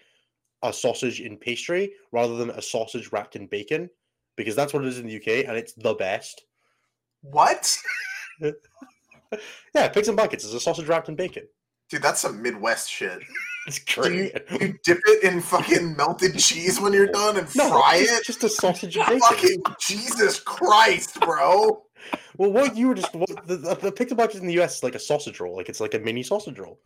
[0.62, 3.88] a sausage in pastry rather than a sausage wrapped in bacon,
[4.36, 6.44] because that's what it is in the UK, and it's the best.
[7.22, 7.76] What?
[9.74, 11.44] Yeah, pigs and blankets is a sausage wrapped in bacon.
[11.88, 13.18] Dude, that's some Midwest shit.
[13.66, 17.68] It's Do you, you dip it in fucking melted cheese when you're done and No,
[17.68, 18.24] fry it's it?
[18.24, 19.20] just a sausage and bacon.
[19.20, 21.84] Fucking Jesus Christ, bro.
[22.36, 24.82] Well, what you were just what, the, the, the pigs and in the US is
[24.82, 26.80] like a sausage roll, like it's like a mini sausage roll.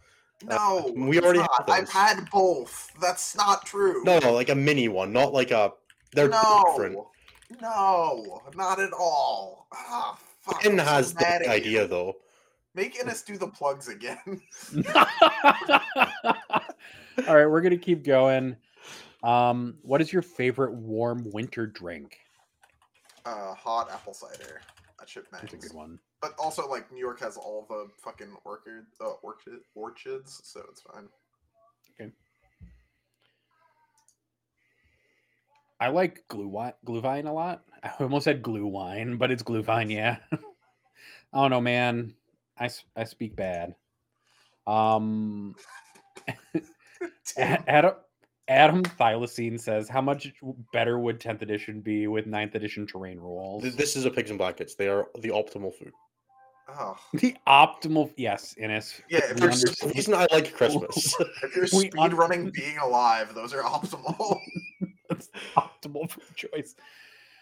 [0.44, 1.50] No, we already not.
[1.66, 2.90] have I've had both.
[3.00, 4.04] That's not true.
[4.04, 5.72] No, no, like a mini one, not like a.
[6.12, 6.98] They're no, different.
[7.62, 9.66] no, not at all.
[9.72, 12.16] Ah, fuck, Ken I'm so has the idea though.
[12.76, 14.18] Make Innes do the plugs again.
[17.26, 18.54] All right, we're gonna keep going.
[19.22, 22.18] Um, what is your favorite warm winter drink?
[23.24, 24.60] Uh, hot apple cider.
[24.98, 25.98] That shit That's a good one.
[26.20, 30.82] But also, like New York has all the fucking orchid, uh, orchid, orchards, so it's
[30.82, 31.08] fine.
[31.98, 32.12] Okay.
[35.80, 37.62] I like glue wine, a lot.
[37.82, 39.90] I almost said glue wine, but it's glühwein.
[39.90, 40.18] Yeah.
[41.32, 42.14] I don't know, man.
[42.58, 43.74] I, s- I speak bad.
[44.66, 45.54] Um,
[47.36, 47.92] Adam
[48.48, 50.32] Adam Thylacine says, "How much
[50.72, 54.38] better would 10th edition be with 9th edition terrain rules?" This is a pigs and
[54.38, 54.74] blankets.
[54.74, 55.92] They are the optimal food.
[56.68, 59.00] oh, The optimal, yes, Innes.
[59.08, 61.14] Yeah, if we you're There's a understand- reason I like Christmas.
[61.42, 64.38] if you're speed un- running being alive, those are optimal.
[65.08, 66.74] That's optimal food choice.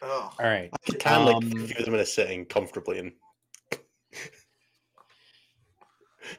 [0.02, 0.70] oh, All right.
[0.72, 3.12] I can like Um, few of them in a sitting comfortably and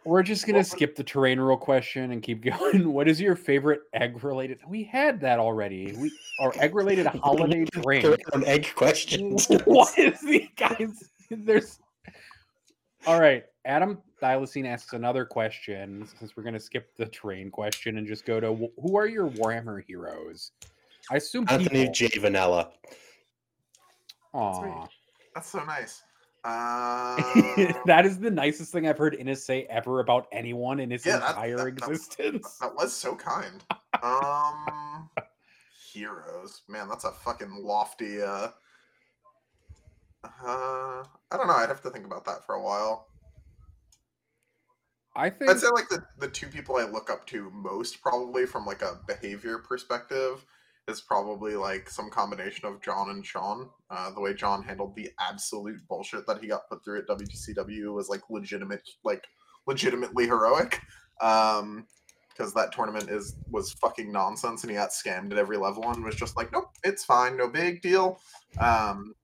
[0.03, 2.91] We're just gonna What skip the terrain rule question and keep going.
[2.91, 4.59] What is your favorite egg related?
[4.67, 5.95] We had that already.
[5.97, 8.05] We or egg related holiday drink.
[8.33, 9.47] on egg questions.
[9.65, 11.03] what is the guys?
[11.29, 11.79] There's
[13.07, 13.43] all right.
[13.65, 18.39] Adam Thylacine asks another question since we're gonna skip the terrain question and just go
[18.39, 20.51] to who are your Warhammer heroes?
[21.11, 21.93] I assume Anthony people.
[21.93, 22.09] J.
[22.19, 22.71] Vanilla.
[24.33, 24.88] Aw.
[25.33, 26.03] that's so nice.
[26.47, 31.03] Uh, that is the nicest thing I've heard Innes say ever about anyone in his
[31.05, 32.57] Yeah, that- entire that- that- existence.
[32.59, 33.63] that was so kind.
[34.03, 35.09] Um,
[35.93, 38.21] heroes, man, that's a fucking lofty.
[38.21, 38.49] Uh,
[40.23, 41.53] uh, I don't know.
[41.53, 43.07] I'd have to think about that for a while.
[45.15, 48.45] I think I'd say like the, the two people I look up to most probably
[48.45, 50.45] from like a behavior perspective
[50.88, 53.69] is probably like some combination of John and Sean.
[53.89, 57.93] Uh, the way John handled the absolute bullshit that he got put through at WTCW
[57.93, 59.25] was like legitimate, like
[59.67, 60.81] legitimately heroic.
[61.21, 61.88] Um,
[62.36, 66.03] because that tournament is was fucking nonsense and he got scammed at every level and
[66.03, 68.19] was just like, nope, it's fine, no big deal.
[68.59, 69.15] Um,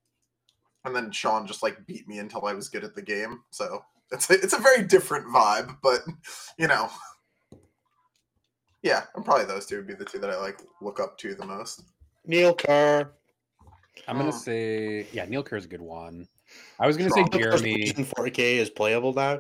[0.86, 3.42] and then Sean just like beat me until I was good at the game.
[3.50, 6.02] So it's a, it's a very different vibe, but
[6.58, 6.90] you know,
[8.84, 11.36] yeah, and probably those two would be the two that I like look up to
[11.36, 11.84] the most.
[12.26, 13.12] Neil Kerr.
[14.08, 14.38] I'm gonna Hmm.
[14.38, 16.28] say yeah, Neil Kerr is a good one.
[16.80, 17.76] I was gonna say Jeremy.
[17.76, 19.40] Reason 40k is playable now.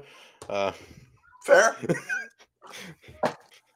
[0.49, 0.71] Uh,
[1.43, 1.75] Fair.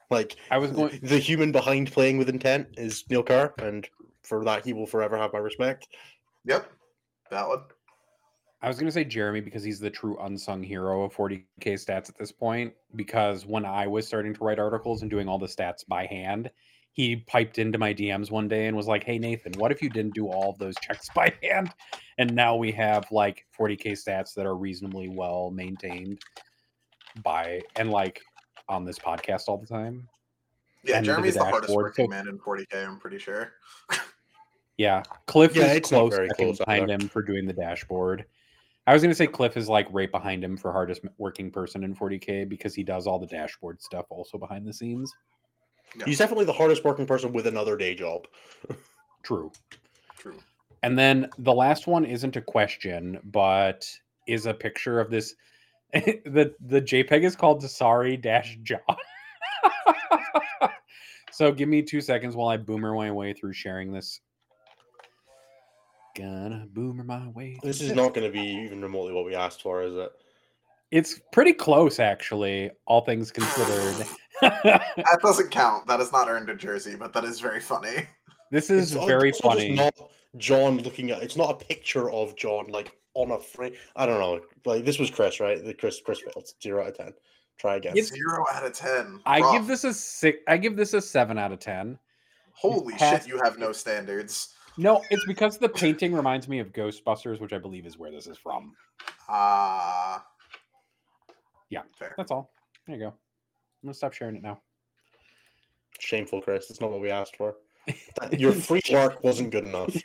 [0.09, 3.87] like I was going the human behind playing with intent is Neil Kerr, and
[4.23, 5.87] for that he will forever have my respect.
[6.45, 6.71] Yep.
[7.29, 7.61] Valid.
[8.65, 12.17] I was gonna say Jeremy because he's the true unsung hero of 40k stats at
[12.17, 12.73] this point.
[12.95, 16.49] Because when I was starting to write articles and doing all the stats by hand,
[16.91, 19.89] he piped into my DMs one day and was like, "Hey Nathan, what if you
[19.91, 21.69] didn't do all of those checks by hand?"
[22.17, 26.21] And now we have like 40k stats that are reasonably well maintained
[27.21, 28.19] by and like
[28.67, 30.09] on this podcast all the time.
[30.83, 32.83] Yeah, And the Jeremy's the hardest working man in 40k.
[32.87, 33.53] I'm pretty sure.
[34.77, 36.93] Yeah, Cliff Yeah, is close very second close behind either.
[37.01, 38.25] him for doing the dashboard.
[38.87, 41.95] I was gonna say Cliff is like right behind him for hardest working person in
[41.95, 45.11] 40k because he does all the dashboard stuff also behind the scenes.
[45.97, 46.05] Yeah.
[46.05, 48.27] He's definitely the hardest working person with another day job.
[49.23, 49.51] True.
[50.17, 50.37] True.
[50.83, 53.89] And then the last one isn't a question, but
[54.27, 55.35] is a picture of this.
[55.93, 58.63] the the JPEG is called Sorry Dash mm.
[58.63, 58.97] John.
[61.31, 64.21] so give me two seconds while I boomer my way through sharing this.
[66.15, 67.59] Gonna boomer my way.
[67.61, 70.11] This is not going to be even remotely what we asked for, is it?
[70.91, 74.07] It's pretty close, actually, all things considered.
[74.41, 75.87] That doesn't count.
[75.87, 78.05] That is not earned a jersey, but that is very funny.
[78.51, 79.73] this is It's very also just funny.
[79.73, 79.93] Not
[80.35, 81.23] John looking at.
[81.23, 83.73] It's not a picture of John like on a frame.
[83.95, 84.41] I don't know.
[84.65, 85.63] Like this was Chris, right?
[85.63, 87.13] The Chris Chris failed zero out of ten.
[87.57, 87.93] Try again.
[87.93, 89.21] It's- Zero out of ten.
[89.25, 89.53] I Rough.
[89.53, 90.39] give this a six.
[90.49, 91.97] I give this a seven out of ten.
[92.51, 94.53] Holy past- shit, you have no standards.
[94.77, 98.27] No, it's because the painting reminds me of Ghostbusters, which I believe is where this
[98.27, 98.73] is from.
[99.29, 100.25] Ah.
[101.69, 101.81] Yeah.
[101.97, 102.13] Fair.
[102.17, 102.51] That's all.
[102.85, 103.07] There you go.
[103.07, 104.59] I'm gonna stop sharing it now.
[105.99, 106.69] Shameful, Chris.
[106.69, 107.55] It's not what we asked for.
[108.31, 109.95] Your free work wasn't good enough.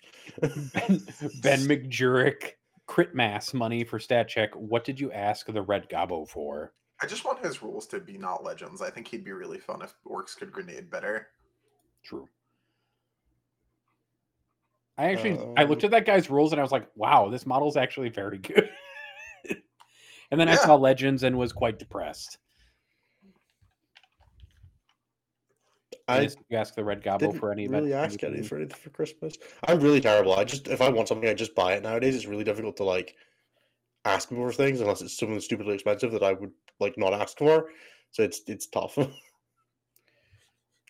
[0.41, 1.01] Ben,
[1.41, 2.53] ben McJurick,
[2.87, 4.55] crit mass money for stat check.
[4.55, 6.73] What did you ask the red gobbo for?
[7.03, 8.83] I just want his rules to be not legends.
[8.83, 11.29] I think he'd be really fun if orcs could grenade better.
[12.05, 12.29] True.
[15.01, 17.47] I actually I looked Um, at that guy's rules and I was like, wow, this
[17.47, 18.69] model's actually very good.
[20.31, 22.37] and then I saw legends and was quite depressed.
[26.07, 28.45] I you ask the red gobbo didn't for any really event- ask anything?
[28.45, 29.39] for anything for Christmas.
[29.67, 30.35] I'm really terrible.
[30.35, 31.83] I just if I want something, I just buy it.
[31.83, 33.15] Nowadays, it's really difficult to like
[34.05, 37.71] ask for things unless it's something stupidly expensive that I would like not ask for.
[38.11, 38.97] So it's it's tough.
[38.97, 39.09] Such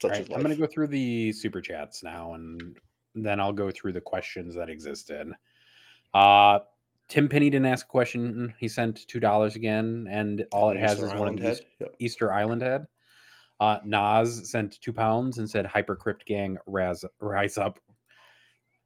[0.04, 2.76] All right, I'm gonna go through the super chats now, and
[3.14, 5.32] then I'll go through the questions that existed.
[6.14, 6.60] Uh,
[7.08, 8.54] Tim Penny didn't ask a question.
[8.58, 11.66] He sent two dollars again, and all it has is one Island of these head.
[11.80, 11.94] Yep.
[11.98, 12.86] Easter Island head.
[13.58, 17.78] Uh, Nas sent two pounds and said Hypercrypt Gang rise, rise up.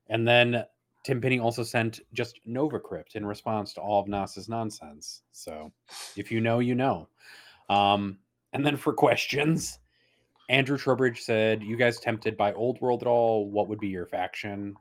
[0.08, 0.64] And then
[1.04, 5.22] Tim Penny also sent just Nova Crypt in response to all of Nas's nonsense.
[5.30, 5.72] So
[6.16, 7.08] if you know, you know.
[7.68, 8.18] Um,
[8.52, 9.78] and then for questions,
[10.48, 13.50] Andrew Trowbridge said, You guys tempted by Old World at all?
[13.50, 14.74] What would be your faction?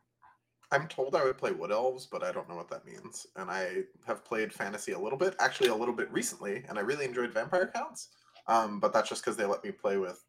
[0.72, 3.28] I'm told I would play Wood Elves, but I don't know what that means.
[3.36, 6.82] And I have played fantasy a little bit, actually a little bit recently, and I
[6.82, 8.10] really enjoyed Vampire Counts.
[8.48, 10.24] Um, but that's just because they let me play with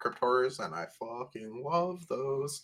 [0.00, 2.62] Crypt Horrors, and I fucking love those.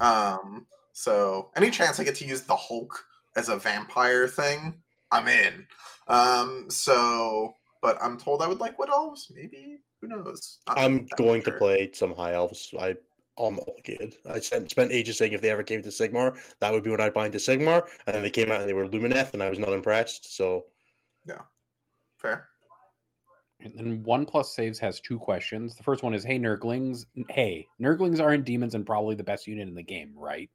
[0.00, 3.04] Um, so any chance I get to use the Hulk
[3.36, 4.74] as a vampire thing,
[5.10, 5.66] I'm in.
[6.08, 9.32] Um, so, but I'm told I would like Wood Elves.
[9.34, 9.78] Maybe
[10.10, 10.58] who knows?
[10.66, 12.72] Not I'm that going to play some high elves.
[12.78, 12.96] I
[13.38, 14.16] I'm obligated.
[14.30, 17.00] I spent spent ages saying if they ever came to Sigmar, that would be when
[17.00, 19.50] I'd buy into Sigmar, and then they came out and they were Lumineth, and I
[19.50, 20.34] was not impressed.
[20.36, 20.64] So
[21.26, 21.42] yeah,
[22.18, 22.48] Fair.
[23.60, 25.74] And then One Plus Saves has two questions.
[25.74, 27.06] The first one is Hey, Nurglings.
[27.30, 30.50] Hey, Nurglings aren't demons and probably the best unit in the game, right?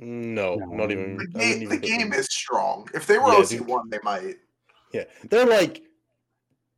[0.00, 0.66] Mm, no, No.
[0.66, 1.16] not even.
[1.16, 2.88] The game, even the game is strong.
[2.92, 4.36] If they were Yeah, OC one, they might.
[4.92, 5.82] Yeah, they're like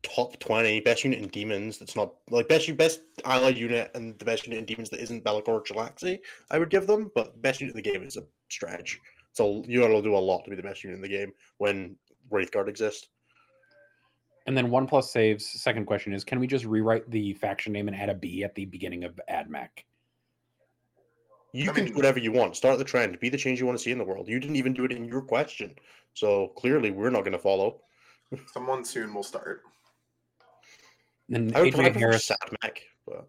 [0.07, 1.79] top twenty best unit in demons.
[1.79, 5.25] That's not like best best allied unit and the best unit in demons that isn't
[5.25, 6.19] Be'lakor or Shalaxi.
[6.51, 9.01] I would give them, but best unit in the game is a stretch.
[9.33, 11.33] So you got to do a lot to be the best unit in the game
[11.59, 11.97] when
[12.33, 13.09] Wraithguard exists.
[14.47, 17.89] And then One Plus Saves, second question is Can we just rewrite the faction name
[17.89, 19.85] and add a B at the beginning of Ad Mech?
[21.53, 22.57] You I can mean- do whatever you want.
[22.57, 23.19] Start the trend.
[23.19, 24.29] Be the change you want to see in the world.
[24.29, 25.75] You didn't even do it in your question.
[26.15, 27.81] So clearly, we're not going to follow.
[28.53, 29.63] Someone soon will start.
[31.31, 33.29] And I would Adrian prefer Harris, Sadmech, but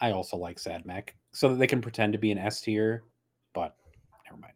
[0.00, 3.04] I also like SadMech so that they can pretend to be an S tier,
[3.54, 3.76] but
[4.26, 4.54] never mind.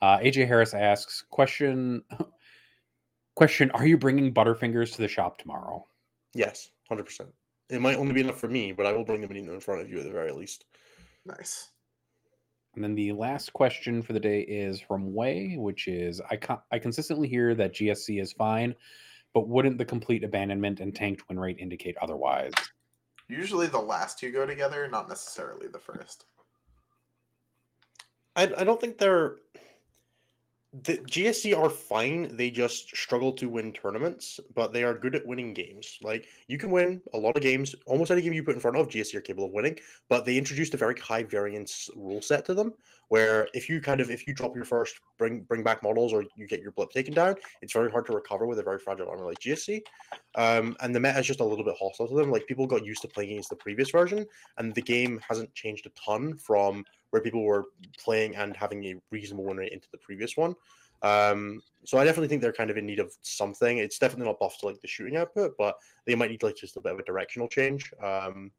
[0.00, 2.02] Uh, AJ Harris asks question
[3.36, 5.86] question Are you bringing Butterfingers to the shop tomorrow?
[6.34, 7.30] yes, hundred percent.
[7.68, 9.80] It might only be enough for me, but I will bring them in in front
[9.80, 10.64] of you at the very least.
[11.24, 11.70] Nice.
[12.74, 16.62] And then the last question for the day is from Way, which is I con-
[16.70, 18.74] I consistently hear that GSC is fine,
[19.34, 22.52] but wouldn't the complete abandonment and tanked win rate indicate otherwise?
[23.28, 26.26] Usually the last two go together, not necessarily the first.
[28.36, 29.36] I, I don't think they're
[30.84, 32.34] the GSC are fine.
[32.34, 35.98] They just struggle to win tournaments, but they are good at winning games.
[36.00, 37.74] Like you can win a lot of games.
[37.86, 39.78] Almost any game you put in front of, GSC are capable of winning.
[40.08, 42.72] But they introduced a very high variance rule set to them,
[43.12, 46.24] where if you kind of if you drop your first bring bring back models or
[46.34, 49.06] you get your blip taken down, it's very hard to recover with a very fragile
[49.06, 49.82] army like GSC.
[50.34, 52.30] Um, and the meta is just a little bit hostile to them.
[52.30, 54.24] Like people got used to playing against the previous version,
[54.56, 57.66] and the game hasn't changed a ton from where people were
[58.02, 60.54] playing and having a reasonable win rate into the previous one.
[61.02, 63.76] Um, so I definitely think they're kind of in need of something.
[63.76, 65.76] It's definitely not buffed to like the shooting output, but
[66.06, 67.92] they might need like just a bit of a directional change.
[68.02, 68.52] Um,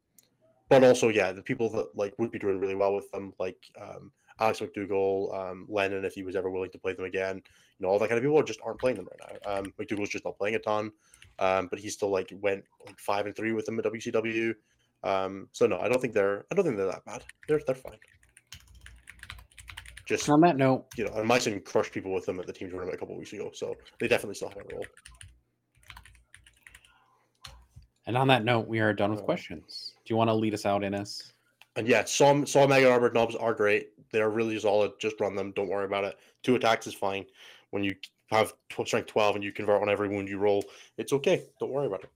[0.68, 3.58] but also, yeah, the people that like would be doing really well with them, like
[3.80, 7.86] um, Alex McDougall, um, Lennon, if he was ever willing to play them again, you
[7.86, 9.58] know, all that kind of people just aren't playing them right now.
[9.58, 10.90] Um, McDougall's just not playing a ton,
[11.38, 14.54] um, but he still like went like five and three with them at WCW.
[15.04, 17.22] Um, so no, I don't think they're I don't think they're that bad.
[17.46, 17.98] They're they're fine.
[20.06, 22.68] Just on that note, you know, and Myson crushed people with them at the team
[22.68, 24.84] tournament a couple weeks ago, so they definitely still have a role.
[28.06, 29.94] And on that note, we are done with Uh, questions.
[30.04, 31.32] Do you want to lead us out, Innes?
[31.76, 33.93] And yeah, some some mega armored knobs are great.
[34.14, 34.92] They're really solid.
[35.00, 35.50] Just run them.
[35.56, 36.16] Don't worry about it.
[36.44, 37.24] Two attacks is fine.
[37.70, 37.96] When you
[38.30, 40.64] have tw- strength twelve and you convert on every wound you roll,
[40.98, 41.46] it's okay.
[41.58, 42.10] Don't worry about it.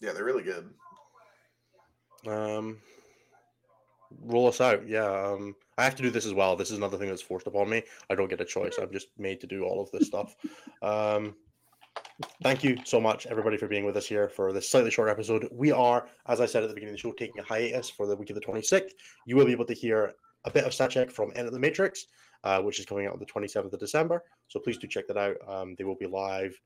[0.00, 0.70] Yeah, they're really good.
[2.28, 2.78] Um,
[4.20, 4.88] roll us out.
[4.88, 5.04] Yeah.
[5.04, 6.54] Um, I have to do this as well.
[6.54, 7.82] This is another thing that's forced upon me.
[8.08, 8.78] I don't get a choice.
[8.80, 10.36] I'm just made to do all of this stuff.
[10.80, 11.34] Um,
[12.44, 15.48] thank you so much, everybody, for being with us here for this slightly short episode.
[15.50, 18.06] We are, as I said at the beginning of the show, taking a hiatus for
[18.06, 18.92] the week of the 26th.
[19.26, 20.14] You will be able to hear
[20.44, 22.06] a bit of stat check from Enter the Matrix,
[22.44, 24.22] uh, which is coming out on the 27th of December.
[24.48, 25.36] So please do check that out.
[25.46, 26.58] Um, they will be live.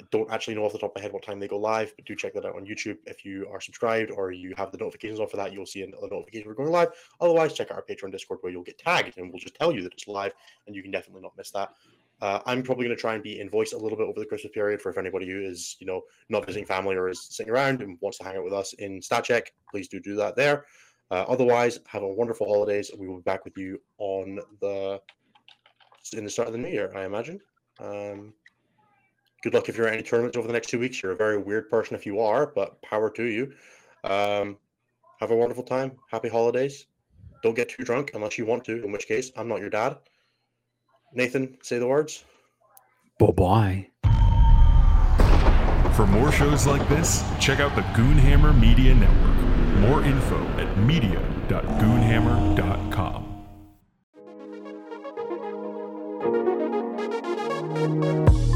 [0.00, 1.92] I don't actually know off the top of my head what time they go live,
[1.94, 2.96] but do check that out on YouTube.
[3.04, 5.86] If you are subscribed or you have the notifications on for that, you'll see a
[5.86, 6.88] notification we're going live.
[7.20, 9.82] Otherwise, check out our Patreon Discord where you'll get tagged and we'll just tell you
[9.82, 10.32] that it's live
[10.66, 11.74] and you can definitely not miss that.
[12.22, 14.26] Uh, I'm probably going to try and be in voice a little bit over the
[14.26, 17.50] Christmas period for if anybody who is, you know, not visiting family or is sitting
[17.50, 20.66] around and wants to hang out with us in StatCheck, please do do that there.
[21.10, 22.90] Uh, otherwise, have a wonderful holidays.
[22.96, 25.00] We will be back with you on the
[26.12, 27.40] in the start of the new year, I imagine.
[27.78, 28.32] Um,
[29.42, 31.02] good luck if you're at any tournaments over the next two weeks.
[31.02, 33.52] You're a very weird person if you are, but power to you.
[34.04, 34.56] Um,
[35.20, 35.92] have a wonderful time.
[36.10, 36.86] Happy holidays.
[37.42, 39.98] Don't get too drunk unless you want to, in which case, I'm not your dad.
[41.12, 42.24] Nathan, say the words.
[43.18, 43.86] Bye bye.
[45.94, 49.39] For more shows like this, check out the Goonhammer Media Network
[49.80, 53.30] more info at media.goonhammer.com.
[57.80, 58.49] Thank you.